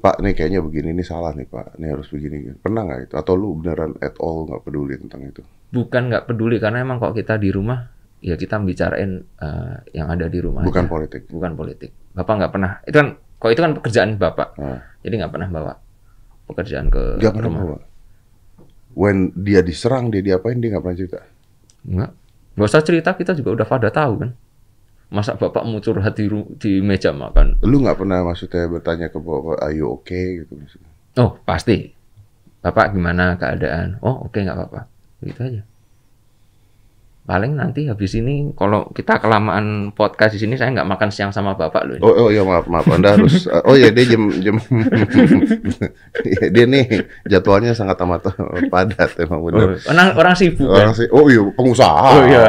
[0.00, 2.56] Pak nih kayaknya begini ini salah nih Pak, ini harus begini.
[2.56, 3.14] Pernah nggak itu?
[3.16, 5.42] Atau lu beneran at all nggak peduli tentang itu?
[5.72, 7.90] Bukan nggak peduli karena emang kalau kita di rumah
[8.24, 10.64] ya kita bicarain eh, yang ada di rumah.
[10.64, 10.92] Bukan aja.
[10.92, 11.22] politik.
[11.28, 11.90] bukan politik.
[12.16, 12.72] Bapak nggak pernah.
[12.86, 14.48] Itu kan kok itu kan pekerjaan bapak.
[14.56, 15.72] Nah, Jadi nggak pernah bawa
[16.48, 17.60] pekerjaan ke pernah rumah.
[17.60, 17.78] bawa.
[18.96, 21.20] When dia diserang, dia diapain, dia nggak pernah cerita.
[21.86, 22.10] Enggak.
[22.58, 24.30] Nggak usah cerita kita juga udah pada tahu kan.
[25.06, 26.26] Masa bapak mau curhat di,
[26.58, 27.62] di meja makan?
[27.62, 30.90] Lu nggak pernah maksudnya bertanya ke bapak, ayo oke gitu maksudnya.
[31.22, 31.94] Oh pasti.
[32.58, 34.02] Bapak gimana keadaan?
[34.02, 34.90] Oh oke nggak apa-apa.
[35.22, 35.62] Gitu aja.
[37.26, 41.58] Paling nanti habis ini kalau kita kelamaan podcast di sini saya nggak makan siang sama
[41.58, 41.96] bapak loh.
[41.98, 44.54] Oh, oh iya maaf maaf Anda harus oh iya dia jam jam
[46.22, 46.84] Iya, dia nih
[47.26, 48.30] jadwalnya sangat amat
[48.72, 49.74] padat emang Oh, benar.
[49.84, 50.86] orang, orang sibuk kan?
[50.86, 51.98] Orang sih oh iya pengusaha.
[52.14, 52.44] Oh iya.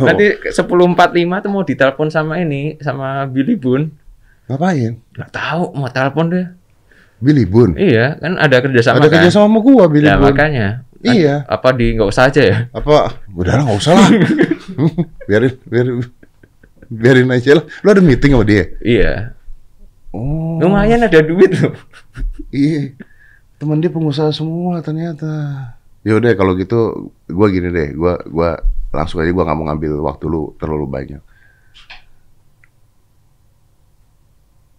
[0.00, 0.56] Nanti 10.45
[1.38, 3.92] tuh mau ditelepon sama ini, sama Billy Bun.
[4.48, 4.98] ngapain?
[5.12, 6.46] Nggak tahu, mau telepon deh.
[7.22, 7.78] Billy Bun.
[7.78, 9.12] Iya, kan ada kerjasama Ada kan?
[9.22, 10.26] kerja sama sama gua Billy Ya, Bun.
[10.26, 10.68] makanya.
[11.02, 11.42] Iya.
[11.50, 12.56] Apa di nggak usah aja ya?
[12.70, 13.18] Apa?
[13.34, 14.08] Udah lah nggak usah lah.
[15.28, 15.96] biarin biarin
[16.86, 17.64] biarin aja lah.
[17.82, 18.70] Lu ada meeting sama dia?
[18.78, 19.34] Iya.
[20.14, 20.62] Oh.
[20.62, 21.74] Lumayan ada duit loh.
[22.54, 22.94] Iya.
[23.58, 25.26] Teman dia pengusaha semua ternyata.
[26.06, 28.58] Ya udah kalau gitu gua gini deh, gua gua
[28.94, 31.22] langsung aja gua nggak mau ngambil waktu lu terlalu banyak.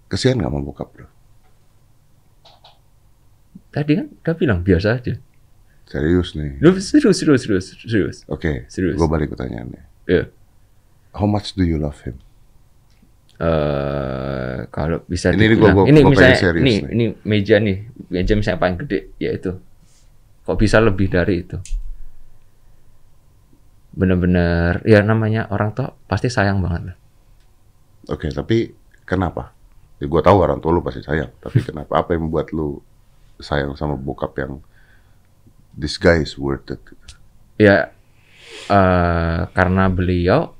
[0.07, 1.07] Kesian nggak mau bokap bro?
[3.73, 5.17] Tadi kan udah bilang biasa aja.
[5.83, 6.57] Serius nih.
[6.79, 8.17] Serius, serius, serius, serius.
[8.25, 8.95] Oke, Serius.
[8.95, 9.83] gua balik pertanyaannya.
[10.09, 10.23] Ya.
[11.13, 12.17] How much do you love him?
[13.37, 16.81] Eh, kalau bisa Ini- dibilang, gua- gua- ini gua misalnya, serius ini, nih.
[16.89, 17.77] ini meja nih,
[18.09, 19.51] meja misalnya paling gede, yaitu
[20.41, 21.57] kok bisa lebih dari itu?
[23.93, 26.97] Bener-bener, ya namanya orang tua pasti sayang banget lah.
[28.09, 28.73] Oke, tapi
[29.05, 29.53] kenapa?
[30.01, 31.93] Ya, gua tahu orang tua lu pasti sayang, tapi kenapa?
[31.93, 32.81] Apa yang membuat lu
[33.37, 34.57] sayang sama bokap yang
[35.77, 36.81] this guy is worth it?
[37.57, 37.91] Ya
[38.69, 40.55] eh karena beliau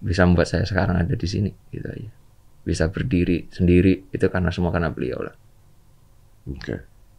[0.00, 2.10] bisa membuat saya sekarang ada di sini, gitu aja.
[2.64, 5.36] Bisa berdiri sendiri itu karena semua karena beliau lah.
[6.48, 6.76] Oke.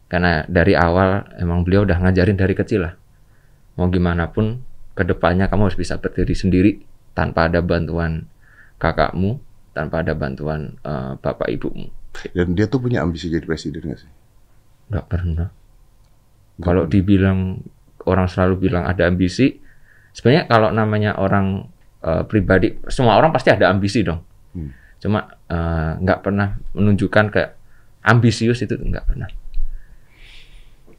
[0.09, 2.93] Karena dari awal emang beliau udah ngajarin dari kecil lah.
[3.77, 4.59] Mau gimana pun
[4.91, 6.71] ke depannya kamu harus bisa berdiri sendiri
[7.15, 8.27] tanpa ada bantuan
[8.75, 9.39] kakakmu,
[9.71, 11.87] tanpa ada bantuan eh, bapak ibumu.
[12.35, 14.11] Dan dia tuh punya ambisi jadi presiden gak sih?
[14.91, 15.47] Nggak pernah.
[16.61, 17.59] Kalau dibilang
[18.05, 19.57] orang selalu bilang ada ambisi,
[20.13, 21.65] sebenarnya kalau namanya orang
[22.05, 24.21] eh, pribadi, semua orang pasti ada ambisi dong.
[24.53, 24.71] Hmm.
[25.01, 27.51] Cuma eh, nggak pernah menunjukkan kayak
[28.05, 29.29] ambisius itu nggak pernah.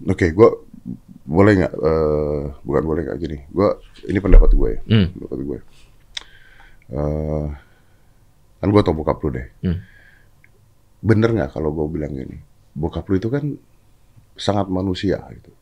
[0.03, 0.51] Oke, gua
[1.23, 1.75] boleh nggak?
[1.79, 3.39] eh, bukan boleh nggak gini.
[3.55, 3.79] Gua
[4.11, 4.81] ini pendapat gue ya.
[4.91, 5.07] Hmm.
[5.15, 5.59] Pendapat gue.
[6.93, 7.47] Eh,
[8.59, 9.47] kan gue tau bokap lu deh.
[9.63, 9.79] Hmm.
[11.03, 12.39] Bener nggak kalau gue bilang gini?
[12.75, 13.55] Bokap lu itu kan
[14.43, 15.55] sangat manusia gitu.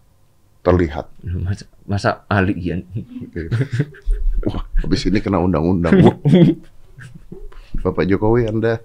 [0.64, 1.12] Terlihat.
[1.20, 2.88] Masa, masa alien?
[4.48, 6.20] Wah, habis ini kena undang-undang.
[7.84, 8.80] Bapak Jokowi Anda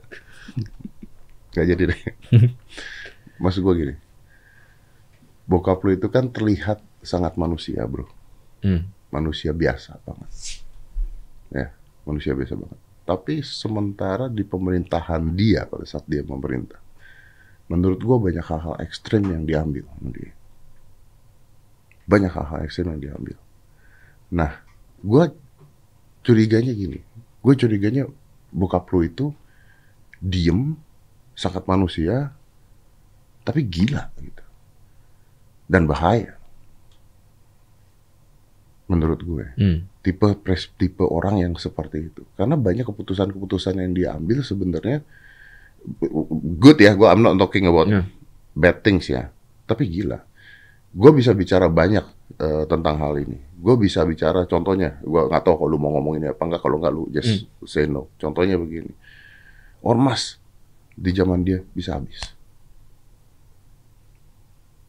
[1.55, 2.01] nggak jadi deh.
[3.39, 3.95] Maksud gue gini.
[5.47, 8.07] Bokap lu itu kan terlihat sangat manusia, bro.
[8.63, 8.87] Hmm.
[9.11, 10.31] Manusia biasa banget.
[11.53, 11.71] Ya,
[12.03, 12.79] manusia biasa banget.
[13.05, 16.81] Tapi sementara di pemerintahan dia pada saat dia memerintah,
[17.65, 19.85] menurut gue banyak hal-hal ekstrim yang diambil.
[22.05, 23.37] Banyak hal-hal ekstrim yang diambil.
[24.29, 24.61] Nah,
[25.01, 25.23] gue
[26.21, 27.01] curiganya gini.
[27.41, 28.05] Gue curiganya
[28.53, 29.33] bokap lu itu
[30.21, 30.77] diem,
[31.37, 32.33] sangat manusia,
[33.45, 34.43] tapi gila gitu.
[35.65, 36.37] Dan bahaya.
[38.85, 39.45] Menurut gue.
[39.57, 39.79] Hmm.
[40.05, 42.21] Tipe pres, tipe orang yang seperti itu.
[42.37, 45.01] Karena banyak keputusan-keputusan yang dia ambil sebenarnya
[46.59, 46.93] good ya.
[46.93, 48.03] Gue I'm not talking about Ya.
[48.53, 49.29] bad things ya.
[49.65, 50.21] Tapi gila.
[50.95, 52.05] Gue bisa bicara banyak
[52.39, 53.37] eh, tentang hal ini.
[53.55, 54.97] Gue bisa bicara contohnya.
[55.01, 56.61] Gue nggak tahu kalau lu mau ngomong ini apa enggak.
[56.63, 58.09] Kalau nggak lu just say no.
[58.17, 58.91] Contohnya begini.
[59.85, 60.37] Ormas
[60.95, 62.21] di zaman dia bisa habis.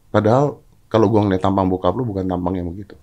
[0.07, 2.95] Padahal kalau gua ngeliat tampang bokap lu bukan tampang yang begitu.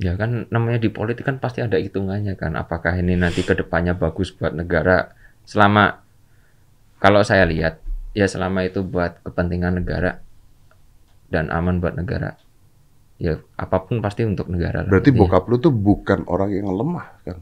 [0.00, 2.58] Ya kan namanya di politik kan pasti ada hitungannya kan.
[2.58, 5.14] Apakah ini nanti ke depannya bagus buat negara
[5.46, 6.02] selama
[6.98, 7.80] kalau saya lihat
[8.12, 10.22] ya selama itu buat kepentingan negara
[11.26, 12.38] dan aman buat negara.
[13.16, 14.82] Ya apa pun pasti untuk negara.
[14.82, 15.30] lah Berarti intinya.
[15.30, 17.38] bokap lu tuh bukan orang yang lemah kan?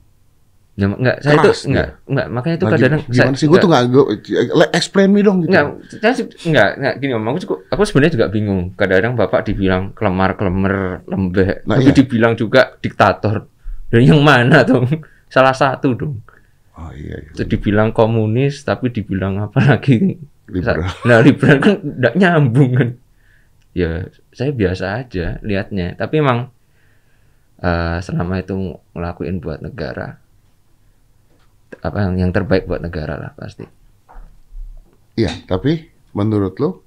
[0.72, 3.44] Ya, enggak, saya itu keras enggak, enggak, makanya itu Nah, kadang gim- gimana sih?
[3.44, 4.08] Gue tuh nggak, gua-
[4.56, 5.52] le- explain me dong gitu.
[5.52, 6.12] Enggak, saya
[6.42, 8.62] enggak, enggak gini om, aku, cukup, aku sebenarnya juga bingung.
[8.72, 11.92] Kadang-kadang bapak dibilang kelemar, kelemer, lembek, Nah, tapi iya.
[11.92, 13.44] dibilang juga diktator.
[13.92, 14.88] Dan yang mana dong?
[15.28, 16.24] Salah satu dong.
[16.72, 17.30] Oh iya, iya.
[17.32, 20.16] Itu dibilang komunis, tapi dibilang apa lagi?
[20.48, 20.88] Liberal.
[21.04, 22.88] Nah, liberal kan nggak nyambung kan.
[23.72, 25.96] Ya, saya biasa aja lihatnya.
[25.96, 26.48] Tapi emang
[27.60, 28.56] eh, selama itu
[28.92, 30.16] ngelakuin buat negara,
[31.80, 33.64] apa yang, yang terbaik buat negara lah pasti.
[35.12, 36.80] Iya, tapi menurut lo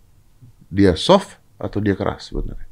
[0.70, 2.66] dia soft atau dia keras sebenarnya?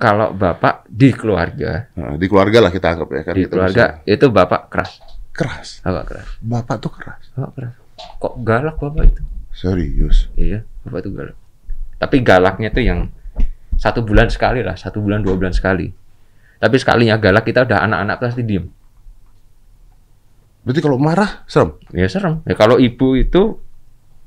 [0.00, 3.34] Kalau bapak di keluarga, Nah, di keluarga lah kita anggap ya kan.
[3.36, 5.68] di keluarga itu bapak keras, bisa- keras.
[5.80, 7.22] bapak keras, Bapak tuh keras.
[7.32, 7.74] bapak keras.
[8.20, 9.22] Kok galak bapak itu?
[9.50, 10.28] Serius.
[10.36, 11.36] Iya, bapak itu galak.
[11.96, 13.08] Tapi galaknya tuh yang
[13.76, 15.88] satu bulan sekali lah, satu bulan dua bulan sekali.
[16.60, 18.68] Tapi sekalinya galak kita udah anak-anak pasti diem.
[20.60, 21.72] Berarti kalau marah serem.
[21.96, 22.44] Ya serem.
[22.44, 23.56] Ya kalau ibu itu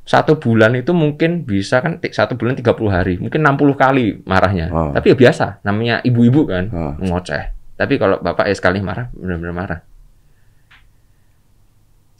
[0.03, 4.67] satu bulan itu mungkin bisa kan satu bulan 30 hari, mungkin 60 kali marahnya.
[4.67, 4.91] Ah.
[4.97, 6.93] Tapi ya biasa, namanya ibu-ibu kan, Ah.
[6.99, 7.55] ngoceh.
[7.79, 9.79] Tapi kalau bapak ya sekali marah, benar-benar marah.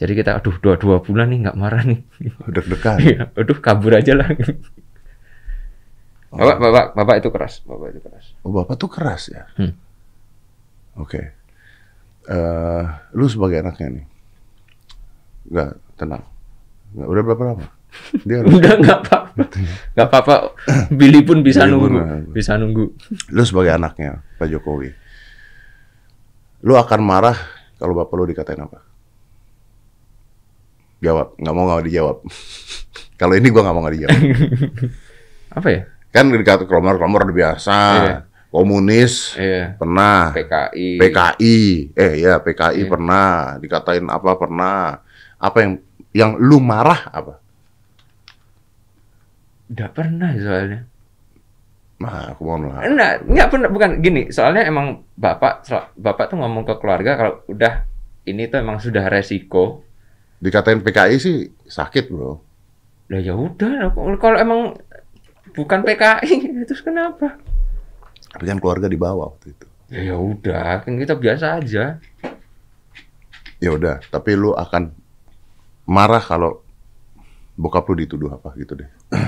[0.04, 2.04] Jadi kita, aduh dua dua bulan nih nggak marah nih.
[2.52, 2.98] Deg-degan.
[3.00, 4.28] Iya, aduh kabur aja lah.
[6.34, 8.26] Bapak, bapak, bapak itu keras, bapak itu keras.
[8.44, 9.48] Oh, bapak tuh keras ya.
[9.56, 9.72] Hmm.
[11.00, 11.40] Oke.
[12.28, 12.84] Eh,
[13.16, 14.06] lu sebagai anaknya nih.
[15.48, 16.24] Enggak, tenang.
[17.00, 17.68] Nggak, udah berapa lama?
[18.28, 19.44] Dia harus Udah nggak apa-apa,
[19.94, 20.36] nggak apa-apa.
[20.90, 22.22] Billy pun bisa Billy pun, nunggu, ah.
[22.26, 22.86] bisa nunggu.
[23.30, 24.90] lu sebagai anaknya Pak Jokowi.
[26.66, 27.38] Lu akan marah
[27.78, 28.82] kalau bapak lu dikatain apa?
[31.04, 32.18] Jawab, nggak mau nggak dijawab.
[33.20, 34.20] kalau ini gua nggak mau nggak dijawab.
[35.60, 35.82] Apa ya?
[36.14, 37.78] kan dikata kelomar-kelomar udah biasa.
[37.98, 38.18] Iya.
[38.54, 40.30] Komunis Iya, pernah.
[40.30, 41.02] PKI.
[41.02, 41.58] PKI,
[41.98, 42.90] eh ya PKI Iya.
[42.94, 45.02] pernah, dikatain apa pernah,
[45.42, 45.72] apa yang
[46.14, 47.42] yang lu marah apa?
[49.74, 50.86] Nggak pernah soalnya.
[51.98, 52.86] Nah, aku mohon lah.
[52.86, 54.22] Enggak, enggak pernah bukan gini.
[54.30, 55.66] Soalnya emang bapak
[55.98, 57.90] bapak tuh ngomong ke keluarga kalau udah
[58.30, 59.82] ini tuh emang sudah resiko.
[60.44, 62.36] Dikatain PKI sih sakit bro.
[63.08, 64.76] Lah ya udah, kalau emang
[65.56, 67.40] bukan PKI terus kenapa?
[68.36, 69.68] Tapi kan keluarga di bawah waktu itu.
[69.88, 71.96] Ya ya udah, kan kita biasa aja.
[73.64, 74.92] Ya udah, tapi lu akan
[75.88, 76.60] marah kalau
[77.56, 78.90] bokap lu dituduh apa gitu deh.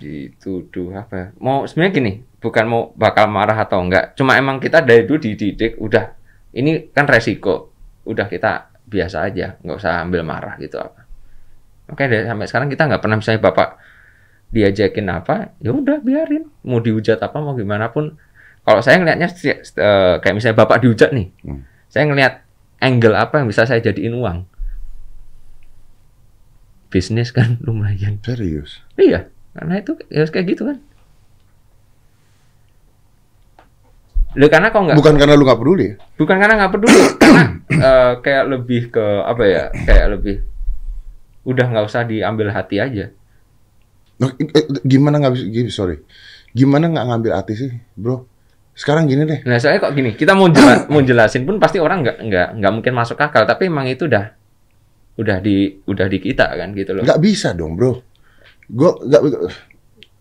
[0.00, 1.36] Dituduh apa?
[1.36, 4.16] Mau sebenarnya gini, bukan mau bakal marah atau enggak.
[4.16, 6.16] Cuma emang kita dari dulu dididik udah
[6.56, 7.68] ini kan resiko.
[8.08, 11.06] Udah kita biasa aja, nggak usah ambil marah gitu apa.
[11.90, 13.78] Oke sampai sekarang kita nggak pernah misalnya bapak
[14.50, 16.50] diajakin apa, ya udah biarin.
[16.66, 18.18] Mau dihujat apa, mau gimana pun.
[18.66, 21.62] Kalau saya ngelihatnya eh, kayak misalnya bapak dihujat nih, Hmm.
[21.86, 22.42] saya ngelihat
[22.82, 24.44] angle apa yang bisa saya jadiin uang.
[26.90, 28.18] Bisnis kan lumayan.
[28.26, 28.82] Serius.
[28.98, 30.78] Iya, karena itu ya kayak gitu kan.
[34.38, 38.12] Loh, karena kok nggak Bukan karena lu nggak peduli bukan karena nggak peduli, karena eh,
[38.22, 40.36] kayak lebih ke apa ya, kayak lebih
[41.42, 43.10] udah nggak usah diambil hati aja.
[44.20, 45.96] Loh, eh, Gimana nggak bisa, gini, sorry.
[46.52, 48.28] Gimana nggak ngambil hati sih, bro?
[48.76, 49.40] Sekarang gini deh.
[49.48, 52.72] Nah, soalnya kok gini, kita mau jelas, mau jelasin pun pasti orang nggak nggak nggak
[52.72, 54.36] mungkin masuk akal, tapi emang itu udah
[55.18, 57.02] udah di udah di kita kan gitu loh.
[57.02, 57.98] Nggak bisa dong, bro.
[58.70, 59.22] Gue nggak.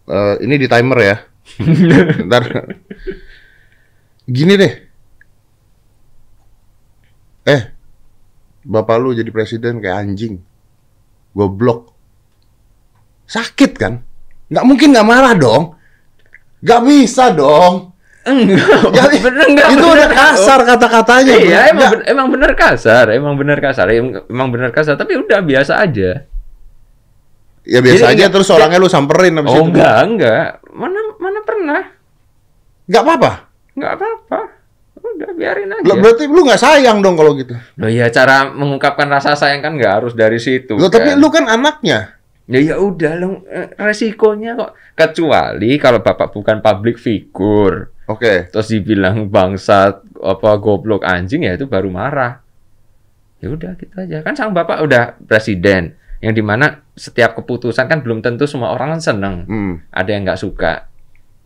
[0.10, 1.16] Eh, ini di timer ya.
[2.28, 2.44] Ntar.
[4.30, 4.74] Gini deh.
[7.46, 7.62] Eh,
[8.62, 10.38] bapak lu jadi presiden kayak anjing.
[11.32, 11.90] Goblok.
[13.26, 14.06] Sakit kan?
[14.48, 15.74] Nggak mungkin nggak marah dong.
[16.60, 17.90] Nggak bisa dong.
[18.20, 19.68] Enggak, Jadi, bener enggak.
[19.72, 19.96] itu bener.
[19.96, 21.34] udah kasar kata-katanya.
[21.34, 25.18] Iya, emang, Nggak- ben- emang bener kasar, emang bener kasar, em- emang bener kasar, tapi
[25.18, 26.28] udah biasa aja.
[27.64, 29.72] Ya biasa Jadi aja terus orangnya lu samperin habis Oh itu.
[29.72, 30.46] enggak, enggak.
[30.70, 31.82] Mana mana pernah?
[32.86, 33.32] Nggak apa-apa.
[33.80, 34.42] Enggak apa-apa.
[35.00, 35.88] Udah biarin aja.
[35.88, 37.56] Lah, berarti lu nggak sayang dong kalau gitu.
[37.80, 40.76] Loh ya cara mengungkapkan rasa sayang kan nggak harus dari situ.
[40.76, 41.18] Loh, tapi kan.
[41.18, 42.20] lu kan anaknya.
[42.50, 48.50] Ya ya udah lo eh, resikonya kok kecuali kalau Bapak bukan public figure Oke.
[48.50, 52.42] terus dibilang bangsat apa goblok anjing ya itu baru marah.
[53.38, 54.26] Ya udah gitu aja.
[54.26, 58.98] Kan sang Bapak udah presiden yang di mana setiap keputusan kan belum tentu semua orang
[58.98, 59.36] kan seneng.
[59.46, 59.74] Hmm.
[59.94, 60.89] Ada yang nggak suka.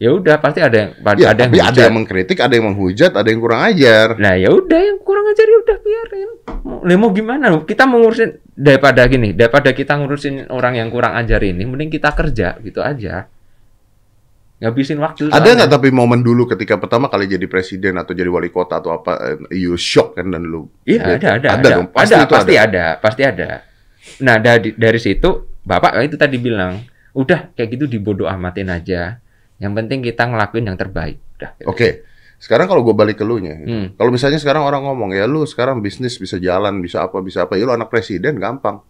[0.03, 1.85] Ya udah pasti ada yang Ya, ada yang tapi ada hujat.
[1.87, 4.07] yang mengkritik, ada yang menghujat, ada yang kurang ajar.
[4.19, 6.29] Nah ya udah yang kurang ajar ya udah biarin.
[6.67, 7.45] Mau, lah, mau gimana?
[7.63, 12.11] Kita mau ngurusin daripada gini, daripada kita ngurusin orang yang kurang ajar ini, mending kita
[12.11, 13.31] kerja gitu aja.
[14.59, 15.31] Ngabisin waktu.
[15.31, 18.99] Ada nggak tapi momen dulu ketika pertama kali jadi presiden atau jadi wali kota atau
[18.99, 20.67] apa, eh, you shock kan dan lu?
[20.83, 22.63] Iya ada ada Ada dong, pasti ada itu pasti ada.
[22.67, 23.47] ada pasti ada.
[24.19, 26.83] Nah dari dari situ bapak itu tadi bilang
[27.15, 29.22] udah kayak gitu dibodoh amatin aja.
[29.63, 31.17] Yang penting kita ngelakuin yang terbaik.
[31.39, 31.51] Udah.
[31.55, 31.65] gitu.
[31.65, 31.89] Oke.
[32.35, 33.95] Sekarang kalau gue balik ke lu nya, Hmm.
[33.95, 37.55] kalau misalnya sekarang orang ngomong ya lu sekarang bisnis bisa jalan, bisa apa, bisa apa,
[37.55, 38.83] ya lu anak presiden gampang.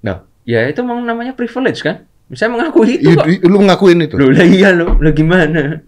[0.00, 2.08] Nah, ya itu memang namanya privilege kan?
[2.32, 3.44] Saya mengakui itu I- kok.
[3.44, 4.16] lu ngakuin itu?
[4.16, 5.84] Loh lah iya loh, lah gimana?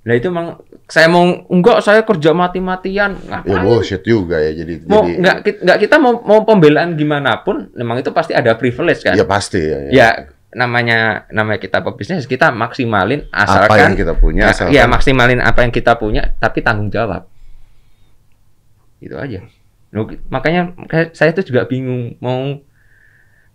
[0.00, 3.14] Lah itu emang saya mau enggak saya kerja mati-matian.
[3.46, 7.70] Ya bullshit juga ya jadi mau jadi enggak enggak kita mau mau pembelaan gimana pun
[7.70, 9.14] memang itu pasti ada privilege kan.
[9.14, 9.90] ya pasti ya, ya.
[9.92, 10.08] Ya
[10.50, 15.38] namanya namanya kita pebisnis kita maksimalin apa asalkan yang kita punya ya, asalkan ya maksimalin
[15.38, 17.26] apa yang kita punya tapi tanggung jawab.
[18.98, 19.40] Itu aja.
[19.90, 20.74] Loh, makanya
[21.14, 22.58] saya tuh juga bingung mau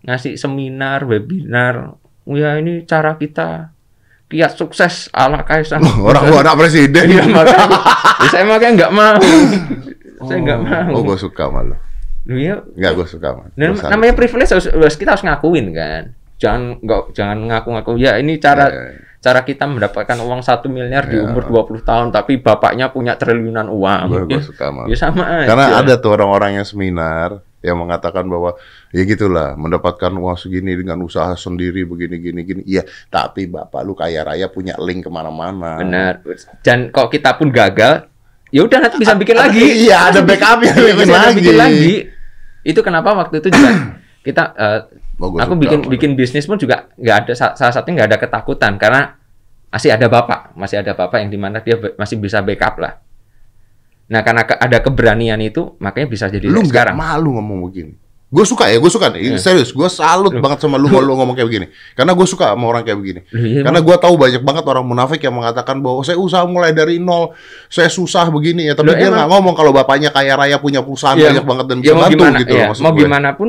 [0.04, 1.96] ngasih seminar, webinar.
[2.26, 3.70] Ya ini cara kita
[4.26, 5.78] kiat sukses ala Kaisang.
[6.02, 7.68] orang gua anak presiden Iya makanya.
[8.16, 9.20] Ya, saya makanya nggak mau.
[10.26, 10.90] saya nggak mau.
[10.98, 11.76] oh gua suka malu
[12.26, 13.92] Loh, ya, nggak gua suka dan Gua salut.
[13.94, 16.15] namanya privilege harus, harus kita harus ngakuin kan.
[16.36, 19.00] Jangan nggak jangan ngaku-ngaku ya ini cara Ya, ya, ya.
[19.18, 21.24] cara kita mendapatkan uang satu miliar di Ya.
[21.24, 24.28] umur 20 tahun tapi bapaknya punya triliunan uang.
[24.28, 25.48] ya, suka ya sama aja.
[25.48, 28.54] Karena ada tuh orang-orang yang seminar yang mengatakan bahwa
[28.92, 32.62] ya gitulah mendapatkan uang segini dengan usaha sendiri begini gini gini.
[32.62, 35.80] Iya, tapi bapak lu kaya raya punya link ke mana-mana.
[35.80, 36.22] Benar.
[36.62, 38.06] Dan kok kita pun gagal,
[38.48, 39.58] ya udah nanti bisa bikin lagi.
[39.88, 41.34] iya, ada backupnya, Iya, bikin bisa lagi.
[41.34, 41.92] bikin lagi.
[42.62, 43.70] Itu kenapa waktu itu juga
[44.26, 44.44] kita
[45.16, 45.90] Oh, gua aku bikin malu.
[45.90, 49.16] bikin bisnis pun juga nggak ada sa- salah satunya nggak ada ketakutan karena
[49.66, 53.00] masih ada bapak, masih ada bapak yang di mana dia masih bisa backup lah.
[54.06, 56.94] Nah karena ke- ada keberanian itu makanya bisa jadi lu sekarang.
[56.94, 57.94] malu ngomong begini.
[58.26, 59.22] Gue suka ya, gue suka nih.
[59.24, 61.66] Ini Serius, gue salut banget sama lu kalau lu ngomong kayak begini.
[61.94, 63.20] Karena gue suka sama orang kayak begini.
[63.24, 66.70] Loh, iya, Karena gue tahu banyak banget orang munafik yang mengatakan bahwa saya usaha mulai
[66.70, 67.32] dari nol,
[67.66, 68.74] saya susah begini ya.
[68.74, 71.76] Tapi Loh, dia nggak ngomong kalau bapaknya kaya raya punya perusahaan Iya, banyak banget dan
[71.78, 72.52] ya bisa mau bantu gimana, gitu.
[72.52, 73.00] ya, loh, mau gue.
[73.00, 73.48] gimana pun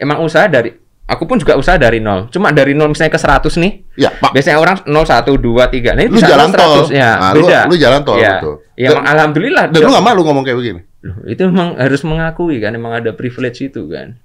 [0.00, 0.72] emang usaha dari
[1.04, 2.32] aku pun juga usaha dari nol.
[2.32, 3.72] Cuma dari nol misalnya ke 100 nih.
[3.94, 4.32] Ya, Pak.
[4.32, 5.92] Biasanya orang 0 1 2 3.
[5.92, 6.82] Nah, ini Lu jalan 100, tol.
[6.88, 7.58] Ya, Nah, lu- beda.
[7.66, 8.54] lu jalan tol, Ya, betul.
[8.74, 9.64] ya Dan- emang alhamdulillah.
[9.68, 10.80] Dan lu nggak malu ngomong kayak begini.
[11.00, 14.16] Loh, itu memang harus mengakui kan emang ada privilege itu kan.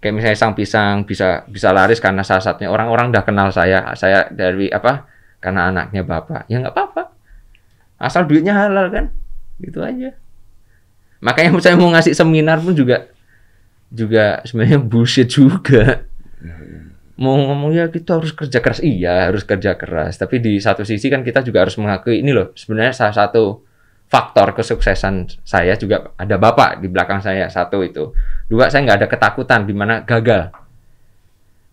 [0.00, 4.28] Kayak misalnya sang pisang bisa bisa laris karena salah satunya orang-orang udah kenal saya, saya
[4.28, 5.08] dari apa?
[5.40, 6.44] Karena anaknya bapak.
[6.44, 7.02] Ya nggak apa-apa.
[7.96, 9.12] Asal duitnya halal kan.
[9.56, 10.12] Gitu aja.
[11.20, 13.08] Makanya saya mau ngasih seminar pun juga
[13.90, 16.04] juga sebenarnya bullshit juga.
[17.14, 18.82] Mau ngomong ya kita harus kerja keras.
[18.82, 20.18] Iya, harus kerja keras.
[20.18, 23.62] Tapi di satu sisi kan kita juga harus mengakui ini loh, sebenarnya salah satu
[24.04, 28.12] faktor kesuksesan saya juga ada bapak di belakang saya satu itu
[28.46, 30.52] dua saya nggak ada ketakutan di mana gagal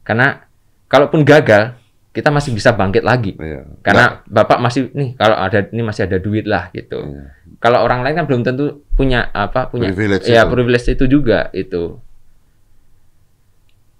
[0.02, 0.48] karena
[0.88, 1.76] kalaupun gagal
[2.12, 3.68] kita masih bisa bangkit lagi Iya.
[3.84, 7.24] karena bapak masih nih kalau ada ini masih ada duit lah gitu Iya.
[7.62, 10.50] Kalau orang lain kan belum tentu punya apa punya Privilege ya itu.
[10.50, 12.02] privilege itu juga itu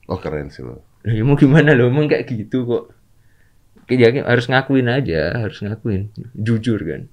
[0.06, 0.82] Oh keren sih lo.
[1.02, 2.84] Ya mau gimana loh emang kayak gitu kok
[3.88, 7.06] ya, harus ngakuin aja harus ngakuin jujur kan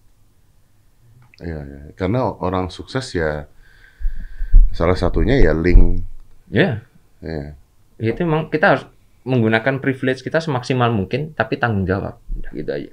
[1.38, 1.80] Iya, iya.
[1.94, 3.46] Karena orang sukses ya
[4.68, 6.02] salah satunya ya link.
[6.48, 6.82] ya
[7.18, 7.54] Ya.
[7.98, 8.84] itu memang kita harus
[9.22, 12.18] menggunakan privilege kita semaksimal mungkin tapi tanggung jawab
[12.50, 12.92] gitu aja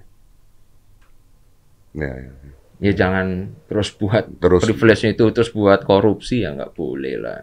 [1.93, 2.31] Ya, ya.
[2.77, 7.41] Ya jangan terus buat Terus- privilege itu terus buat korupsi ya nggak boleh lah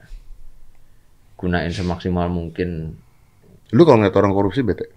[1.35, 2.95] gunain semaksimal mungkin
[3.73, 4.93] Lu kalau ngeliat orang korupsi bete?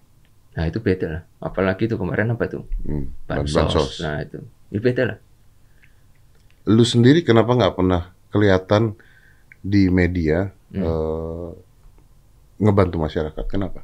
[0.52, 3.12] nah itu beda lah apalagi itu kemarin apa tuh Hmm.
[3.24, 3.90] bansos, Bansos.
[4.00, 5.18] nah itu itu beda lah
[6.66, 8.96] Lu sendiri kenapa nggak pernah kelihatan
[9.60, 10.82] di media Hmm.
[10.82, 11.50] eh,
[12.58, 13.44] ngebantu masyarakat?
[13.46, 13.80] Kenapa?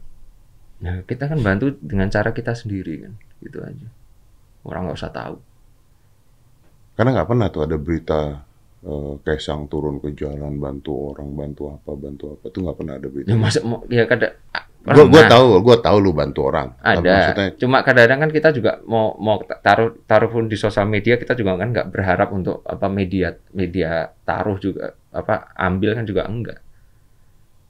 [0.78, 3.86] nah kita kan bantu dengan cara kita sendiri kan gitu aja
[4.62, 5.36] orang nggak usah tahu
[6.92, 8.20] Karena nggak pernah tuh ada berita
[8.84, 12.44] eh, Kaisang turun ke jalan bantu orang, bantu apa, bantu apa.
[12.48, 13.28] Itu nggak pernah ada berita.
[13.32, 14.28] ya masa mau ya kada
[14.82, 16.74] Gue gua tahu, gua tahu lu bantu orang.
[16.82, 20.90] Tapi ada Maksudnya, cuma kadang-kadang kan kita juga mau mau taruh taruh pun di sosial
[20.90, 26.02] media kita juga kan nggak berharap untuk apa media media taruh juga apa ambil kan
[26.02, 26.58] juga enggak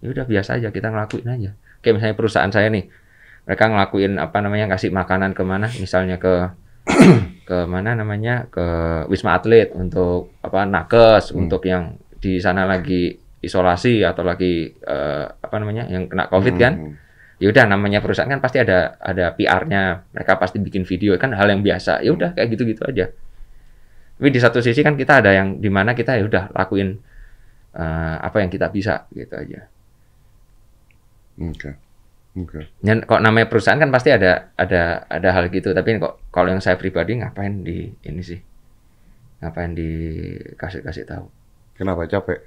[0.00, 1.50] ya udah biasa aja kita ngelakuin aja
[1.84, 2.88] kayak misalnya perusahaan saya nih
[3.44, 6.48] mereka ngelakuin apa namanya kasih makanan ke mana misalnya ke
[7.48, 8.46] ke mana namanya?
[8.50, 8.66] Ke
[9.06, 11.46] wisma atlet untuk apa nakes Hmm.
[11.46, 16.74] untuk yang di sana lagi isolasi atau lagi eh, apa namanya yang kena covid kan.
[16.78, 16.94] Hmm,
[17.42, 21.50] ya udah namanya perusahaan kan pasti ada ada PR-nya mereka pasti bikin video kan hal
[21.50, 22.02] yang biasa.
[22.06, 23.10] Ya udah kayak gitu-gitu aja.
[24.18, 26.94] Tapi di satu sisi kan kita ada yang di mana kita ya udah lakuin
[27.74, 29.66] eh, apa yang kita bisa gitu aja.
[31.42, 31.74] Oke.
[32.32, 32.64] Oke.
[32.80, 35.76] dan kok namanya perusahaan kan pasti ada ada ada hal gitu.
[35.76, 38.40] Tapi kok kalau yang saya pribadi ngapain di ini sih?
[39.44, 41.26] Ngapain dikasih kasih tahu?
[41.76, 42.08] Kenapa?
[42.08, 42.40] Capek?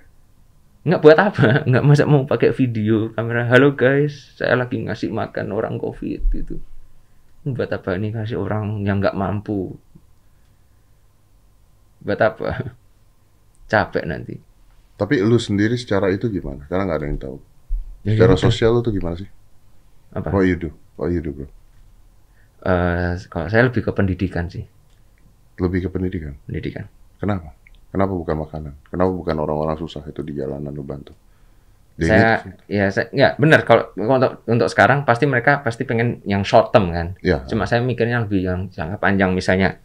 [0.86, 1.48] nggak buat apa?
[1.70, 3.50] Nggak masa mau pakai video kamera?
[3.50, 4.38] Halo guys.
[4.38, 6.62] Saya lagi ngasih makan orang covid gitu.
[7.42, 9.74] Buat apa nih kasih orang yang nggak mampu?
[12.06, 12.50] Buat apa?
[13.74, 14.38] Capek nanti.
[14.96, 16.70] Tapi lu sendiri secara itu gimana?
[16.70, 17.38] Karena nggak ada yang tahu.
[18.06, 19.30] Ya, Secara ya sosial lu tuh gimana sih?
[20.16, 20.32] Apa?
[20.32, 20.70] What you do?
[20.96, 21.48] What you do, bro?
[22.66, 24.66] Eh, kalau saya lebih ke pendidikan sih,
[25.56, 26.34] Lebih ke pendidikan.
[26.48, 26.88] pendidikan.
[27.22, 27.54] Kenapa?
[27.94, 28.74] Kenapa bukan makanan?
[28.92, 31.16] Kenapa bukan orang-orang susah itu di jalanan lu bantu?
[31.96, 36.44] They saya ya saya nggak benar kalau untuk untuk sekarang pasti mereka pasti pengen yang
[36.44, 37.16] short term kan.
[37.24, 39.80] ya, Cuma saya mikirnya lebih yang jangka panjang misalnya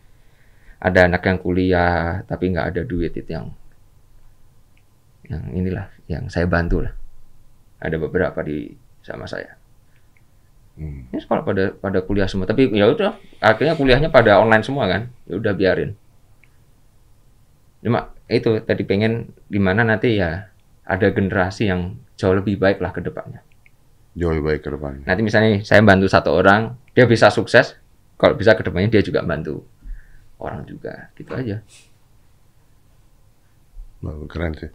[0.82, 3.54] ada anak yang kuliah tapi nggak ada duit itu yang
[5.30, 6.94] yang inilah yang saya bantu lah.
[7.78, 8.74] Ada beberapa di
[9.06, 9.54] sama saya.
[10.80, 11.12] Hmm.
[11.12, 15.12] Ini sekolah pada pada kuliah semua tapi ya udah akhirnya kuliahnya pada online semua kan.
[15.28, 15.92] Ya udah biarin.
[17.84, 20.48] Cuma itu tadi pengen gimana nanti ya
[20.88, 23.44] ada generasi yang jauh lebih baik lah ke depannya.
[24.18, 25.04] jauh lebih baik ke depannya.
[25.06, 27.78] Nanti misalnya nih, saya bantu satu orang, dia bisa sukses,
[28.18, 29.62] kalau bisa ke depannya dia juga bantu
[30.42, 31.62] orang juga, gitu aja.
[34.02, 34.70] Wah, keren sih.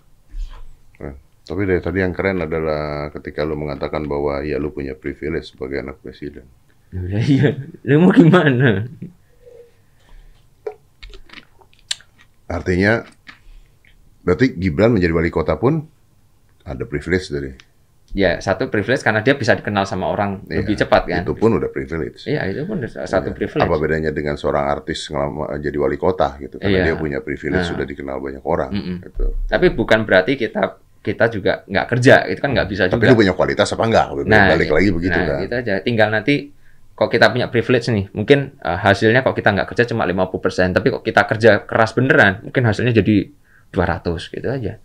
[0.95, 1.19] Keren.
[1.45, 5.77] Tapi dari tadi yang keren adalah ketika lu mengatakan bahwa ya lu punya privilege sebagai
[5.77, 6.49] anak presiden.
[6.89, 7.49] Ya iya,
[7.85, 8.89] lu mau gimana?
[12.45, 13.05] Artinya
[14.25, 15.85] berarti Gibran menjadi wali kota pun
[16.65, 17.53] ada privilege dari
[18.15, 21.21] Ya satu privilege karena dia bisa dikenal sama orang Iya, lebih cepat kan.
[21.27, 22.23] Itu pun udah privilege.
[22.23, 23.35] Iya itu pun satu Iya.
[23.35, 23.67] privilege.
[23.67, 25.11] Apa bedanya dengan seorang artis
[25.59, 26.55] jadi wali kota gitu?
[26.55, 26.85] Karena Iya.
[26.87, 27.71] dia punya privilege Nah.
[27.75, 28.71] sudah dikenal banyak orang.
[28.71, 28.97] Mm-mm.
[29.03, 29.25] Gitu.
[29.51, 33.13] Tapi bukan berarti kita kita juga nggak kerja, itu kan nggak bisa Tapi juga.
[33.13, 34.07] lu punya kualitas apa enggak?
[34.25, 35.39] Balik lagi begitu nah, kan?
[35.45, 35.73] gitu aja.
[35.79, 36.49] Tinggal nanti
[36.91, 40.87] kok kita punya privilege nih, mungkin eh, hasilnya kok kita nggak kerja cuma 50%, tapi
[40.89, 43.29] kok kita kerja keras beneran, mungkin hasilnya jadi
[43.69, 44.81] 200 gitu aja.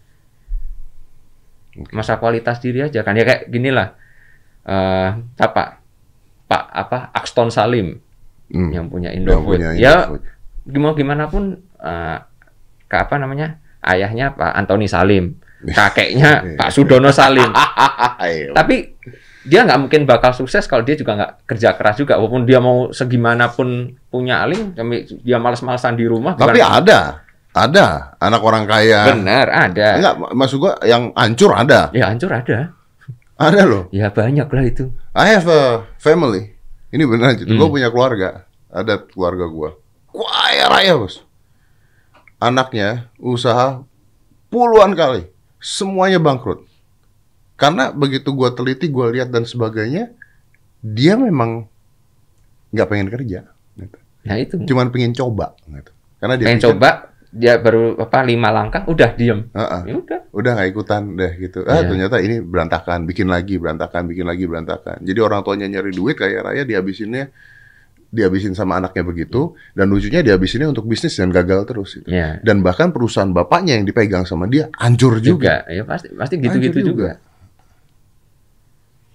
[1.91, 3.95] Masa kualitas diri aja kan ya kayak gini lah.
[4.62, 5.09] Eh,
[5.39, 5.81] apa?
[6.45, 7.97] Pak apa Axton Salim
[8.51, 8.75] Hmm.
[8.75, 9.47] yang punya Yang Indofood.
[9.62, 10.23] punya ya Indofood.
[10.66, 11.45] gimana gimana pun
[11.79, 12.18] eh,
[12.85, 13.62] ke apa namanya?
[13.81, 16.56] Ayahnya Pak Antoni Salim, kakeknya Iya.
[16.56, 17.50] Pak Sudono Salim.
[18.16, 18.52] Ayo.
[18.58, 18.96] Tapi
[19.40, 22.16] dia nggak mungkin bakal sukses kalau dia juga nggak kerja keras juga.
[22.16, 23.68] Walaupun dia mau segimanapun
[24.08, 24.72] punya aling,
[25.20, 26.36] dia males-malesan di rumah.
[26.36, 27.00] Tapi bukan- ada,
[27.50, 27.86] ada
[28.16, 29.11] anak orang kaya.
[29.11, 29.88] benar ada.
[29.96, 31.88] Enggak, mak- maksud gua yang hancur ada.
[31.92, 32.72] Ya hancur ada.
[33.40, 33.88] Ada loh.
[33.88, 34.92] Ya banyak lah itu.
[35.16, 36.52] I have a family.
[36.92, 37.56] Ini benar, hmm.
[37.56, 38.44] gue punya keluarga.
[38.68, 39.70] Ada keluarga gue.
[40.12, 41.24] Kaya raya, bos.
[42.36, 43.80] Anaknya usaha
[44.48, 45.24] puluhan kali.
[45.61, 46.64] Semuanya bangkrut.
[47.54, 50.08] Karena begitu gue teliti, gue lihat dan sebagainya,
[50.80, 51.68] dia memang
[52.72, 53.40] nggak pengen kerja.
[53.76, 53.98] Gitu.
[54.24, 54.56] Nah itu.
[54.64, 55.52] Cuman pengen coba.
[55.68, 55.92] Gitu.
[56.16, 56.90] Karena dia Pengen pikir, coba,
[57.30, 59.52] dia baru apa lima langkah, udah diem.
[59.52, 60.20] "Ah, ah, Ya udah.
[60.32, 61.62] udah nggak ikutan deh gitu.
[61.68, 61.88] Ah Iya.
[61.92, 64.98] ternyata ini berantakan, bikin lagi berantakan, bikin lagi berantakan.
[65.04, 67.28] Jadi orang tuanya nyari duit kaya raya dihabisinnya
[68.11, 72.11] dihabisin sama anaknya begitu dan lucunya dihabisinnya untuk bisnis dan gagal terus gitu.
[72.11, 75.62] Ya Dan bahkan perusahaan bapaknya yang dipegang sama dia hancur juga.
[75.62, 75.70] juga.
[75.70, 77.11] Ya pasti pasti gitu-gitu Hancur juga.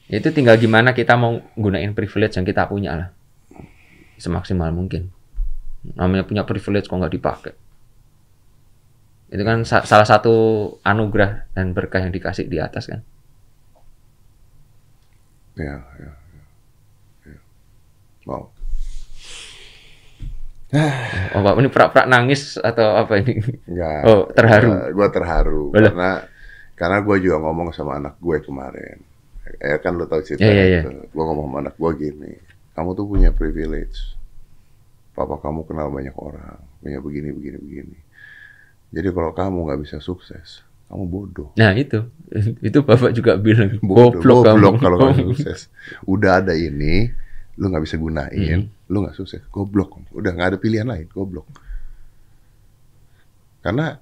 [0.07, 3.07] Itu tinggal gimana kita mau gunain privilege yang kita punya lah.
[4.15, 5.11] Semaksimal mungkin.
[5.99, 7.53] Namanya punya privilege kok nggak dipakai.
[9.27, 10.33] Itu kan sa- salah satu
[10.87, 13.03] anugerah dan berkah yang dikasih di atas kan.
[15.59, 16.11] Ya, ya, ya.
[17.27, 17.37] ya.
[18.23, 18.55] Wow.
[21.32, 23.39] Oh, Pak, ini prak-prak nangis atau apa ini?
[23.65, 23.99] Enggak.
[24.03, 24.69] Oh, terharu.
[24.69, 25.84] Gua, gua terharu Boleh.
[25.89, 26.09] karena
[26.76, 28.97] karena gue juga ngomong sama anak gue kemarin.
[29.57, 30.82] Ya kan lo tau cerita Ya, ya, ya.
[30.84, 30.91] itu.
[31.07, 32.34] Gue ngomong sama anak gue gini,
[32.71, 33.95] kamu tuh punya privilege.
[35.11, 37.97] Papa kamu kenal banyak orang, punya begini, begini, begini.
[38.91, 41.49] Jadi kalau kamu nggak bisa sukses, kamu bodoh.
[41.55, 42.03] Nah, itu.
[42.67, 44.51] Itu Bapak juga bilang Bodoh, goblok kamu.
[44.51, 45.71] goblok kalau nggak sukses.
[46.03, 47.15] Udah ada ini,
[47.56, 48.91] lu nggak bisa gunain, Hmm.
[48.91, 49.95] lu nggak sukses, goblok.
[50.12, 51.47] Udah nggak ada pilihan lain, goblok.
[53.60, 53.95] Karena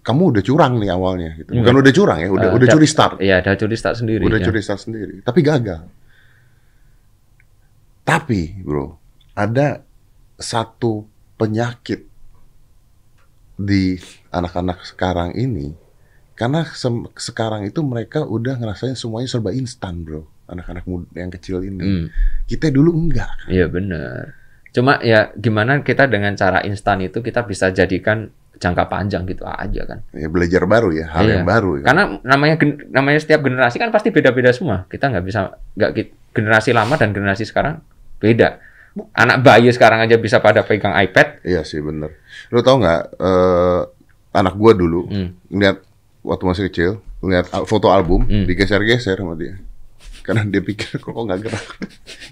[0.00, 1.52] kamu udah curang nih awalnya, gitu.
[1.52, 1.82] bukan Hmm.
[1.84, 4.24] udah curang ya, udah Eh, udah da- curi start, Iya, ada curi start sendiri.
[4.24, 4.44] udah ya.
[4.44, 5.84] curi start sendiri, tapi gagal.
[8.04, 8.96] Tapi bro,
[9.34, 9.80] ada
[10.36, 11.04] satu
[11.36, 12.04] penyakit
[13.54, 13.96] di
[14.30, 15.72] anak-anak sekarang ini,
[16.34, 16.64] karena
[17.14, 21.80] sekarang itu mereka udah ngerasain semuanya serba instan bro, anak-anak muda yang kecil ini.
[21.80, 22.06] Hmm.
[22.44, 23.48] Kita dulu enggak.
[23.48, 24.36] Iya benar.
[24.70, 29.82] Cuma ya gimana kita dengan cara instan itu kita bisa jadikan jangka panjang gitu aja
[29.84, 29.98] kan.
[30.10, 31.32] Ya, belajar baru ya, hal Iya.
[31.36, 31.70] yang baru.
[31.78, 31.84] Ya.
[31.84, 32.54] Karena namanya
[32.88, 34.86] namanya setiap generasi kan pasti beda-beda semua.
[34.86, 35.40] Kita nggak bisa
[35.74, 35.90] nggak
[36.30, 37.82] generasi lama dan generasi sekarang
[38.18, 38.58] beda.
[39.10, 41.42] Anak bayi sekarang aja bisa pada pegang iPad.
[41.42, 42.14] Iya sih bener.
[42.50, 43.80] Lo tau nggak eh,
[44.32, 45.34] anak gua dulu Hmm.
[45.50, 45.82] ngeliat
[46.22, 48.46] waktu masih kecil ngeliat al- foto album Hmm.
[48.46, 49.58] digeser-geser sama dia.
[50.24, 51.66] Karena dia pikir kok nggak gerak.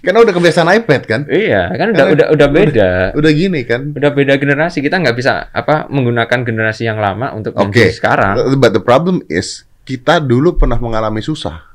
[0.01, 1.21] Karena udah kebiasaan iPad kan.
[1.29, 2.89] Iya, kan udah Karena udah udah beda.
[3.13, 3.93] Udah gini kan.
[3.93, 4.81] Udah beda generasi.
[4.81, 8.57] Kita nggak bisa apa menggunakan generasi yang lama untuk di sekarang.
[8.57, 11.69] But the problem is kita dulu pernah mengalami susah.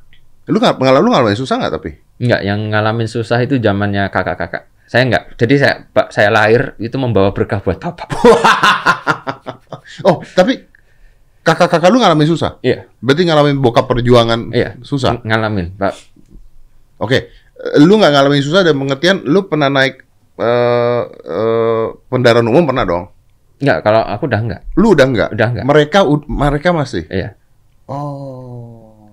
[0.50, 1.90] Lu nggak mengalami lu ngalamin susah nggak tapi?
[2.18, 4.66] Enggak, yang ngalamin susah itu zamannya kakak-kakak.
[4.90, 5.24] Saya enggak.
[5.38, 5.74] Jadi saya
[6.10, 8.08] saya lahir itu membawa berkah buat bapak.
[10.06, 10.68] Oh, tapi
[11.48, 12.60] kakak-kakak lu ngalamin susah?
[12.60, 14.76] Iya, Berarti ngalamin bokap perjuangan iya.
[14.84, 15.16] susah?
[15.16, 15.94] Ng- Ngalamin, Pak.
[17.00, 20.04] Oke, eh, lu nggak ngalamin susah dan pengertian lu pernah naik
[20.38, 23.04] eh eh, kendaraan umum pernah dong?
[23.58, 24.60] Enggak, kalau aku udah enggak.
[24.78, 25.28] Lu udah nggak?
[25.34, 25.64] Udah nggak.
[25.66, 25.98] Mereka
[26.30, 27.08] mereka masih.
[27.10, 27.34] Iya.
[27.90, 29.08] Oh.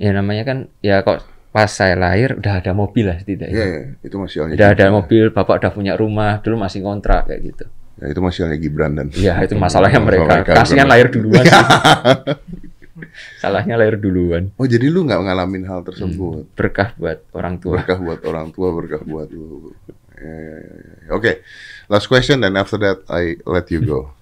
[0.00, 1.20] Ya namanya kan ya kok
[1.50, 3.52] pas saya lahir udah ada mobil lah setidaknya.
[3.52, 7.40] Iya, iya, itu masih Udah ada mobil, bapak udah punya rumah, dulu masih kontrak kayak
[7.42, 7.64] gitu.
[8.00, 9.12] Ya, itu masih Gibran dan.
[9.12, 10.40] Iya, itu masalahnya mereka.
[10.40, 11.44] Mereka, Kasihan lahir duluan.
[11.44, 11.52] sih.
[13.40, 14.52] Salahnya lahir duluan.
[14.56, 16.48] Oh, jadi lu nggak ngalamin hal tersebut.
[16.56, 17.80] Berkah buat orang tua.
[17.80, 19.72] Berkah buat orang tua, berkah buat lu.
[20.20, 20.76] Ya, ya, ya.
[21.16, 21.40] Oke,
[21.88, 24.12] last question dan after that I let you go.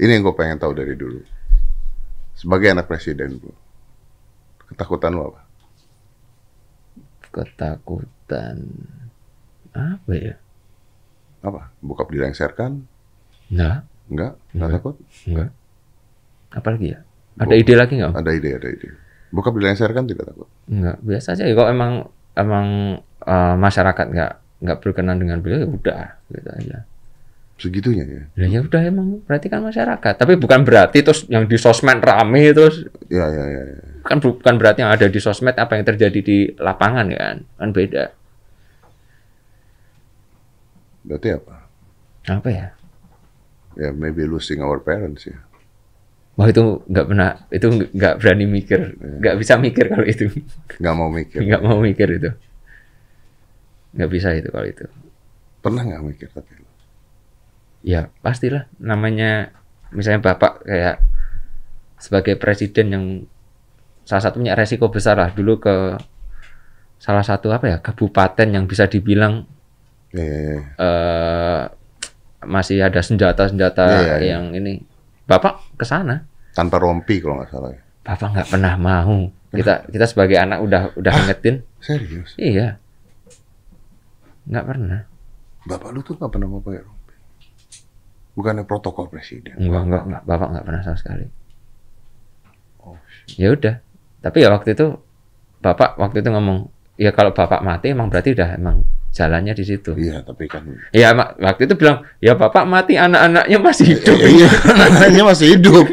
[0.00, 1.20] Ini yang gue pengen tahu dari dulu.
[2.34, 3.54] Sebagai anak presiden, bro,
[4.72, 5.40] ketakutan lu apa?
[7.30, 8.58] Ketakutan.
[9.70, 10.34] Apa ya?
[11.44, 11.68] Apa?
[11.78, 12.88] Bokap dilengserkan?
[13.46, 14.32] Enggak, Enggak?
[14.50, 14.70] Enggak Enggak.
[14.74, 14.94] takut?
[15.24, 15.50] enggak.
[16.50, 16.98] Apa lagi ya?
[17.34, 18.12] Ada ide lagi nggak?
[18.14, 18.88] Ada ide, ada ide.
[19.28, 20.48] Bokap dilengserkan tidak takut?
[20.66, 21.44] Enggak, biasa aja.
[21.44, 21.92] Kok emang
[22.34, 22.66] emang
[23.20, 24.32] eh, masyarakat nggak
[24.64, 26.78] nggak berkenan dengan beliau ya udah gitu aja.
[27.54, 28.22] Segitunya ya?
[28.34, 30.14] Ya ya udah emang berarti kan masyarakat.
[30.16, 33.62] Tapi bukan berarti terus yang di sosmed rame terus Ya, ya, ya.
[33.62, 33.78] ya.
[34.02, 38.10] kan bukan berarti yang ada di sosmed apa yang terjadi di lapangan kan kan beda
[41.04, 41.54] Berarti apa?
[42.24, 42.66] apa ya?
[43.76, 45.36] Ya, maybe losing our parents ya.
[46.34, 50.26] wah itu nggak pernah itu nggak berani mikir nggak bisa mikir kalau itu.
[50.82, 51.38] Nggak mau mikir.
[51.46, 52.30] nggak mau mikir itu.
[53.94, 54.82] Nggak bisa itu kalau itu.
[55.62, 56.58] Pernah nggak mikir tapi?
[57.86, 58.66] Ya pastilah.
[58.82, 59.54] Namanya
[59.94, 60.96] misalnya bapak kayak
[62.02, 63.04] sebagai presiden yang
[64.02, 65.30] salah satu punya resiko besar lah.
[65.30, 65.74] Dulu ke
[66.98, 69.46] salah satu apa ya kabupaten yang bisa dibilang
[70.14, 70.60] Ya, ya, ya.
[70.78, 71.62] eh
[72.44, 74.28] masih ada senjata-senjata Iya, iya, iya.
[74.38, 74.78] yang ini.
[75.24, 76.22] Bapak ke sana.
[76.54, 77.80] Tanpa rompi kalau nggak salah ya.
[78.04, 79.26] Bapak nggak pernah mau.
[79.50, 81.66] Kita kita sebagai anak udah udah ngingetin.
[81.80, 82.36] Serius?
[82.38, 82.78] Iya.
[84.44, 85.00] Nggak pernah.
[85.64, 87.14] Bapak lu tuh nggak pernah mau pakai rompi?
[88.34, 89.56] Bukannya protokol presiden?
[89.56, 90.22] Enggak, enggak, enggak.
[90.28, 91.26] Bapak nggak pernah sama sekali.
[92.84, 92.98] Oh,
[93.34, 93.80] Ya udah.
[94.20, 94.86] Tapi ya waktu itu
[95.58, 96.68] Bapak waktu itu ngomong,
[97.00, 98.84] ya kalau Bapak mati emang berarti udah emang
[99.14, 99.94] jalannya di situ.
[99.94, 104.18] Iya, tapi kan Ya mak- waktu itu bilang, ya Bapak mati anak-anaknya masih hidup.
[104.20, 104.50] iya,
[104.90, 105.86] anaknya masih hidup.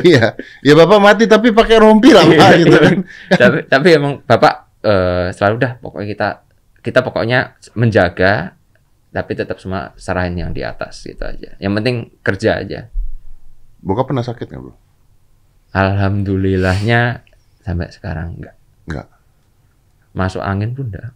[0.00, 2.80] iya, ya bapak mati tapi pakai rompi lah pak, Iya, gitu iya.
[2.80, 2.98] kan.
[3.32, 6.28] tapi tapi emang bapak eh, selalu dah pokoknya kita
[6.78, 7.38] kita pokoknya
[7.74, 8.54] menjaga
[9.10, 12.86] tapi tetap semua serahin yang di atas gitu aja yang penting kerja aja
[13.78, 14.74] Bokap pernah sakit nggak bro?
[15.72, 17.26] alhamdulillahnya
[17.60, 18.54] sampai sekarang enggak
[18.86, 19.06] Nggak.
[20.12, 21.10] masuk angin pun enggak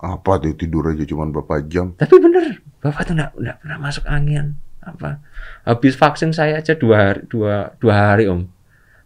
[0.00, 1.92] Apa tuh tidur aja cuma berapa jam?
[2.00, 4.56] tapi bener bapak tuh enggak, enggak pernah masuk angin.
[4.80, 5.20] Apa?
[5.68, 8.48] Habis vaksin saya aja dua hari dua dua hari om.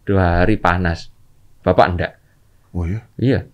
[0.07, 1.11] Dua hari panas.
[1.65, 2.13] Bapak enggak
[2.75, 3.47] Oh ya, iya.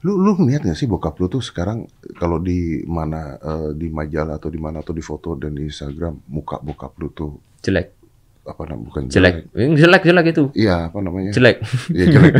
[0.00, 1.84] Lu lu ngeliat nggak sih bokap lu tuh sekarang
[2.16, 6.24] kalau di mana eh, di majalah atau di mana atau di foto dan di Instagram
[6.32, 7.99] muka bokap lu tuh jelek
[8.50, 11.30] apa namanya bukan jelek jelek jelek itu Iya apa namanya?
[11.30, 11.56] jelek
[11.88, 12.32] Iya jelek.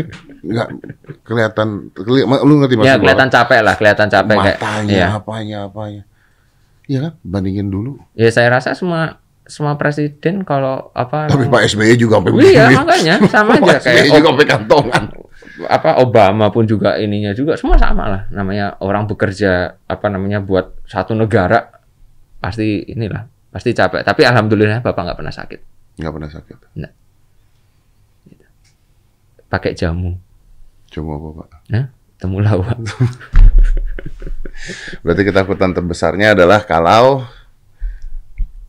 [0.46, 0.68] Nggak
[1.22, 3.02] kelihatan, keli- lu ngerti maksud ya gua?
[3.02, 5.06] kelihatan capek lah kelihatan capek kayak matanya Iya.
[5.12, 6.02] apanya apanya.
[6.84, 7.12] Iya kan?
[7.20, 7.98] Bandingin dulu.
[8.12, 13.14] Ya saya rasa semua semua presiden kalau apa Tapi Pak SBY juga sampai Iya makanya
[13.32, 15.04] sama aja Pak SBY kayak juga sampai kantongan.
[15.64, 20.76] apa Obama pun juga ininya juga semua sama lah namanya orang bekerja apa namanya buat
[20.84, 21.80] satu negara
[22.38, 23.24] pasti inilah
[23.56, 24.04] pasti capek.
[24.04, 25.60] Tapi alhamdulillah bapak nggak pernah sakit.
[25.96, 26.58] Nggak pernah sakit.
[29.46, 30.12] pakai jamu.
[30.92, 31.48] Cuma apa Pak?
[31.70, 31.82] ya
[32.16, 32.76] temulawak
[35.04, 37.24] Berarti ketakutan terbesarnya adalah kalau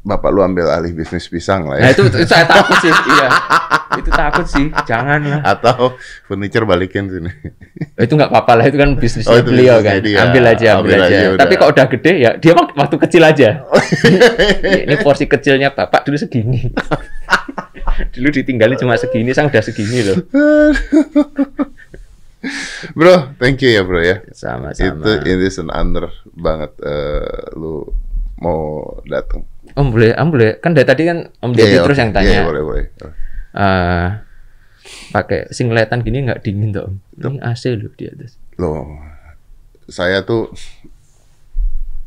[0.07, 1.95] Bapak lu ambil alih bisnis pisang lah nah ya.
[1.95, 2.91] itu, itu saya takut sih.
[2.91, 3.27] Iya
[3.97, 7.31] itu takut sih jangan lah Atau furniture balikin sini.
[7.95, 10.17] itu nggak apa-apa lah itu kan bisnisnya Oh, itu beliau bisnisnya kan dia.
[10.23, 11.39] ambil aja ambil, Ambil aja, aja, udah.
[11.39, 13.49] tapi kalau udah gede ya dia wak- waktu kecil aja
[14.85, 16.61] ini porsi kecilnya bapak dulu segini
[18.13, 20.17] dulu ditinggalin cuma segini sang udah segini loh
[22.93, 24.21] Bro, thank you ya bro ya.
[24.29, 27.81] sama-sama Itu it is an honor banget eh, lu
[28.37, 29.41] mau datang.
[29.73, 32.01] om boleh om boleh kan dari tadi kan om Deddy Iya, iya, terus oke.
[32.01, 32.85] yang Iya, tanya iya, boleh, boleh.
[33.57, 34.07] Eh,
[35.11, 38.87] pakai singletan gini nggak dingin tuh ini AC loh di atas Loh,
[39.85, 40.49] saya tuh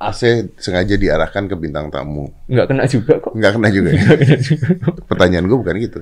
[0.01, 0.21] AC
[0.57, 2.33] sengaja diarahkan ke bintang tamu.
[2.49, 4.01] nggak kena juga kok Nggak kena juga ya?
[4.01, 4.67] nggak kena juga
[5.05, 6.01] Pertanyaan gue bukan gitu.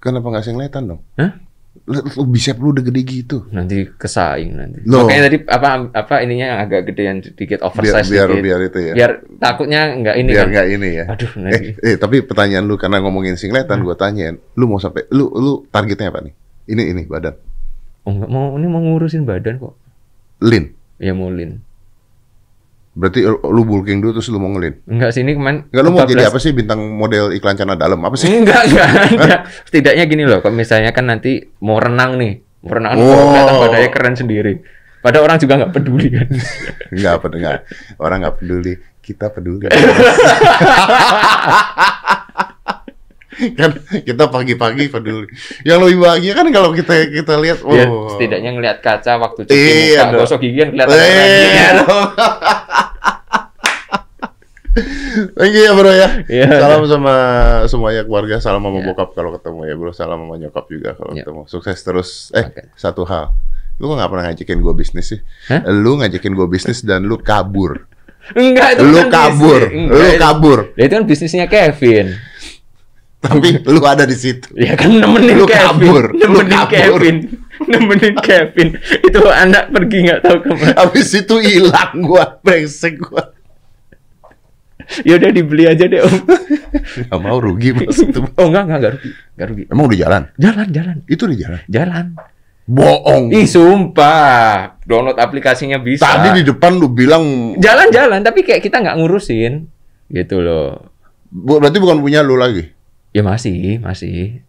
[0.00, 1.00] Kenapa nggak singletan dong?
[1.14, 1.36] Hah?
[1.82, 1.98] Lu,
[2.28, 3.36] bicep lu udah gede gitu.
[3.50, 4.84] nanti kesaing nanti.
[4.84, 5.02] Loh.
[5.02, 8.44] Makanya tadi apa apa ininya yang agak gedean sedikit Biar oversize biar sedikit.
[8.44, 8.92] biar itu ya.
[8.94, 10.52] Biar takutnya nggak ini biar kan.
[10.52, 11.04] nggak ini ya.
[11.08, 11.68] Aduh Eh, nanti.
[11.82, 13.86] eh, tapi pertanyaan lu karena ngomongin singletan, Hmm.
[13.88, 16.34] gue tanyain, lu mau sampai, lu lu targetnya apa nih?
[16.68, 17.34] Ini ini badan,
[18.02, 19.74] Oh nggak mau ini mau ngurusin badan kok.
[20.40, 20.70] lean.
[20.96, 21.58] Ya mau lean.
[22.92, 24.84] Berarti lu bulking dulu terus lu mau ngelin.
[24.84, 25.64] Enggak sini kemarin.
[25.72, 28.28] Enggak lu mau 14 jadi apa sih bintang model iklan celana dalam apa sih?
[28.28, 29.40] Enggak, enggak, enggak.
[29.64, 33.64] Setidaknya gini loh, kalau misalnya kan nanti mau renang nih, mau renang Oh.
[33.64, 34.60] badannya keren sendiri.
[35.00, 36.28] Padahal orang juga nggak peduli kan.
[36.94, 37.58] Enggak apa enggak.
[37.96, 39.66] Orang nggak peduli, kita peduli.
[43.58, 45.26] kan kita pagi-pagi peduli.
[45.64, 47.74] Yang lebih bahagia kan kalau kita kita lihat oh.
[47.74, 51.70] Ya, setidaknya ngelihat kaca waktu cuci Iya, muka, gosok gigi kan kelihatan Iya.
[55.36, 56.08] Thank you ya bro ya.
[56.24, 56.48] Iya.
[56.56, 57.14] Salam sama
[57.68, 58.86] semuanya keluarga, salam sama Iya.
[58.88, 61.24] bokap kalau ketemu ya bro, salam sama nyokap juga kalau Iya.
[61.24, 61.40] ketemu.
[61.44, 62.10] Sukses terus.
[62.32, 62.62] Eh, Oke.
[62.74, 63.36] satu hal.
[63.76, 65.20] Lu kok nggak pernah ngajakin gue bisnis sih?
[65.48, 65.60] Hah?
[65.68, 67.84] Lu ngajakin gue bisnis dan lu kabur.
[68.32, 69.60] Enggak, itu Lu bukan kabur.
[69.66, 70.58] Enggak, Lu kabur.
[70.78, 72.06] Ya, itu kan bisnisnya Kevin.
[73.18, 74.50] Tapi lu ada di situ.
[74.54, 75.62] Ya kan nemenin Lu Kevin.
[75.66, 76.70] kabur, lu Nemenin kabur.
[77.02, 77.16] Kevin.
[77.62, 78.68] Nemenin Kevin.
[79.02, 80.74] Itu anak pergi nggak tahu ke mana.
[80.78, 83.31] Habis itu hilang gua, brengsek gua.
[85.02, 86.14] Ya udah dibeli aja deh Om.
[87.08, 88.20] Gak mau rugi mas itu.
[88.36, 89.10] Oh enggak, enggak, enggak rugi.
[89.32, 89.62] Enggak rugi.
[89.68, 90.22] Emang udah jalan?
[90.36, 90.96] Jalan, jalan.
[91.06, 91.60] Itu di jalan.
[91.66, 92.06] Jalan.
[92.62, 93.24] Bohong.
[93.30, 94.78] Ih, sumpah.
[94.82, 96.06] Download aplikasinya bisa.
[96.06, 99.66] Tadi di depan lu bilang Jalan-jalan, tapi kayak kita nggak ngurusin.
[100.06, 100.92] Gitu loh.
[101.32, 102.68] berarti bukan punya lu lagi.
[103.10, 104.44] Ya masih, masih.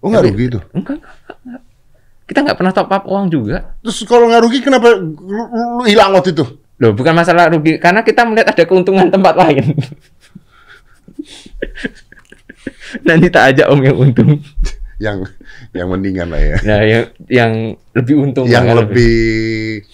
[0.00, 0.62] Oh nggak rugi tuh.
[0.72, 1.62] Enggak, enggak, enggak.
[2.22, 3.76] Kita nggak pernah top up uang juga.
[3.80, 6.44] Terus kalau nggak rugi kenapa lu, lu- lu hilang waktu itu?
[6.82, 7.78] Loh, bukan masalah rugi.
[7.78, 9.70] Karena kita melihat ada keuntungan tempat lain.
[13.06, 14.42] Nanti tak ajak om yang untung.
[14.98, 15.30] Yang
[15.70, 16.58] yang mendingan lah ya.
[16.66, 17.52] Nah, yang yang
[17.94, 18.50] lebih untung.
[18.50, 19.86] yang lebih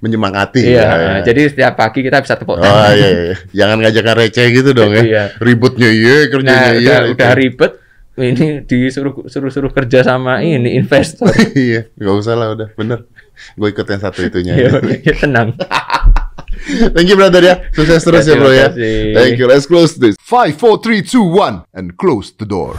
[0.00, 0.64] menyemangati.
[0.64, 1.12] Iya, ya, ya.
[1.28, 2.96] jadi setiap pagi kita bisa tepuk Oh tangan.
[2.96, 3.36] iya, iya.
[3.52, 5.04] Jangan ngajakan receh gitu dong ya.
[5.04, 5.24] Iya.
[5.44, 6.80] Ributnya iya, Nah, kerjanya iya.
[6.80, 7.72] udah, udah ribet.
[8.20, 11.32] Ini disuruh suruh suruh kerja sama ini investor.
[11.56, 13.08] iya, nggak usah lah udah, bener.
[13.56, 14.54] Gue ikut yang satu itunya.
[14.60, 14.68] ya,
[15.00, 15.56] ya tenang.
[16.94, 17.54] Thank you brother ya.
[17.72, 18.68] Sukses terus ya bro ya.
[19.14, 19.46] Thank you.
[19.48, 20.16] Let's close this.
[20.20, 22.76] 5, 4, 3, 2, 1, and close the door.